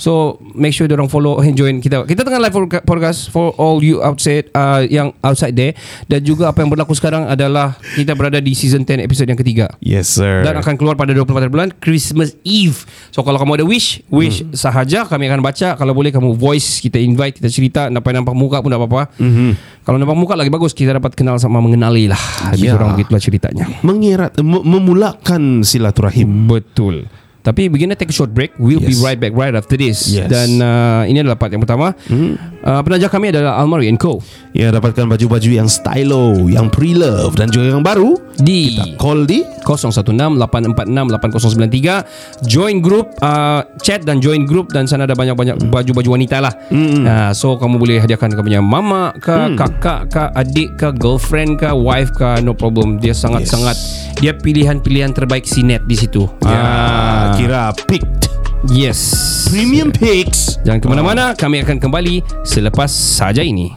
So 0.00 0.40
make 0.56 0.72
sure 0.72 0.88
orang 0.88 1.12
follow 1.12 1.44
and 1.44 1.52
join 1.52 1.84
kita. 1.84 2.08
Kita 2.08 2.24
tengah 2.24 2.40
live 2.40 2.56
podca- 2.56 2.80
podcast 2.80 3.28
for 3.28 3.52
all 3.60 3.84
you 3.84 4.00
outside 4.00 4.48
uh, 4.56 4.80
yang 4.88 5.12
outside 5.20 5.52
there 5.52 5.76
dan 6.08 6.24
juga 6.24 6.48
apa 6.48 6.64
yang 6.64 6.72
berlaku 6.72 6.96
sekarang 6.96 7.28
adalah 7.28 7.76
kita 7.92 8.16
berada 8.16 8.40
di 8.40 8.56
season 8.56 8.88
10 8.88 9.04
episod 9.04 9.28
yang 9.28 9.36
ketiga. 9.36 9.68
Yes 9.84 10.16
sir. 10.16 10.40
Dan 10.40 10.56
akan 10.56 10.80
keluar 10.80 10.96
pada 10.96 11.12
24 11.12 11.52
bulan 11.52 11.68
Christmas 11.76 12.32
Eve 12.46 12.88
So 13.12 13.20
kalau 13.20 13.36
kamu 13.36 13.60
ada 13.60 13.66
wish 13.68 14.00
Wish 14.08 14.40
hmm. 14.40 14.56
sahaja 14.56 15.04
Kami 15.04 15.28
akan 15.28 15.44
baca 15.44 15.76
Kalau 15.76 15.92
boleh 15.92 16.14
kamu 16.14 16.38
voice 16.38 16.78
Kita 16.80 16.96
invite 16.96 17.42
Kita 17.42 17.50
cerita 17.50 17.92
Nampak-nampak 17.92 18.32
muka 18.32 18.62
pun 18.62 18.72
tak 18.72 18.80
apa-apa 18.80 19.12
hmm. 19.18 19.82
Kalau 19.84 19.98
nampak 20.00 20.16
muka 20.16 20.34
lagi 20.38 20.48
bagus 20.48 20.72
Kita 20.72 20.96
dapat 20.96 21.12
kenal 21.12 21.36
sama 21.36 21.60
mengenali 21.60 22.06
lah 22.08 22.20
Lebih 22.56 22.70
Ya. 22.70 22.78
kurang 22.78 22.94
begitulah 22.94 23.18
ceritanya 23.18 23.66
mengirat 23.82 24.38
mem- 24.38 24.62
memulakan 24.62 25.66
silaturahim. 25.66 26.46
Betul 26.46 27.10
tapi 27.40 27.72
begini 27.72 27.96
take 27.96 28.12
a 28.12 28.16
short 28.16 28.30
break 28.30 28.52
We'll 28.60 28.80
be 28.80 28.92
Yes. 28.92 29.00
right 29.00 29.16
back 29.16 29.32
Right 29.32 29.56
after 29.56 29.74
this 29.74 30.12
Yes. 30.12 30.28
Dan 30.28 30.60
uh, 30.60 31.08
ini 31.08 31.24
adalah 31.24 31.40
part 31.40 31.52
yang 31.52 31.64
pertama 31.64 31.96
hmm. 32.06 32.59
Uh, 32.68 32.84
Penaja 32.84 33.08
kami 33.08 33.32
adalah 33.32 33.56
Almari 33.56 33.88
Co. 33.96 34.20
Ya 34.52 34.68
dapatkan 34.68 35.08
baju-baju 35.08 35.48
yang 35.48 35.70
stylo, 35.70 36.50
yang 36.50 36.66
pre-love 36.68 37.38
dan 37.38 37.48
juga 37.48 37.72
yang 37.72 37.86
baru. 37.86 38.18
Di 38.40 38.72
Call 38.96 39.28
di 39.28 39.44
0168468093 39.64 42.48
join 42.48 42.80
group 42.80 43.12
uh, 43.20 43.60
chat 43.84 44.00
dan 44.04 44.20
join 44.20 44.44
group 44.48 44.72
dan 44.72 44.86
sana 44.88 45.04
ada 45.04 45.14
banyak-banyak 45.16 45.56
baju-baju 45.68 46.10
wanita 46.16 46.40
lah. 46.40 46.52
Hmm. 46.72 47.04
uh, 47.04 47.32
so 47.36 47.56
kamu 47.60 47.78
boleh 47.80 48.00
hadiahkan 48.00 48.30
kepada 48.32 48.48
punya 48.50 48.66
mama 48.66 49.14
ke 49.14 49.54
kakak 49.54 50.10
ke 50.10 50.24
adik 50.34 50.74
ke 50.74 50.90
girlfriend 50.98 51.62
ke 51.62 51.70
wife 51.70 52.10
ke 52.18 52.42
no 52.42 52.50
problem. 52.50 52.98
Dia 52.98 53.14
sangat-sangat 53.14 53.78
dia 54.18 54.34
pilihan-pilihan 54.34 55.14
terbaik 55.14 55.46
sinet 55.46 55.86
di 55.86 55.94
situ. 55.94 56.26
Ya, 56.42 56.58
Ah, 56.60 57.32
kira 57.38 57.70
picked. 57.86 58.26
Yes 58.68 59.00
Premium 59.48 59.88
picks. 59.88 60.60
jangan 60.62 60.80
ke 60.84 60.86
mana-mana 60.90 61.32
kami 61.32 61.64
akan 61.64 61.80
kembali 61.80 62.20
selepas 62.44 62.90
saja 62.92 63.40
ini 63.40 63.72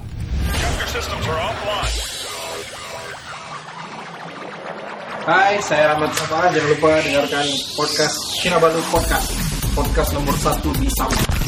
Hai, 5.24 5.56
saya 5.64 5.96
Ahmad 5.96 6.12
Safa. 6.12 6.52
Jangan 6.52 6.68
lupa 6.76 7.00
dengarkan 7.00 7.48
podcast 7.80 8.20
Kinabalu 8.44 8.84
Podcast. 8.92 9.32
Podcast 9.72 10.12
nomor 10.12 10.36
satu 10.36 10.68
di 10.76 10.92
Sabah. 10.92 11.43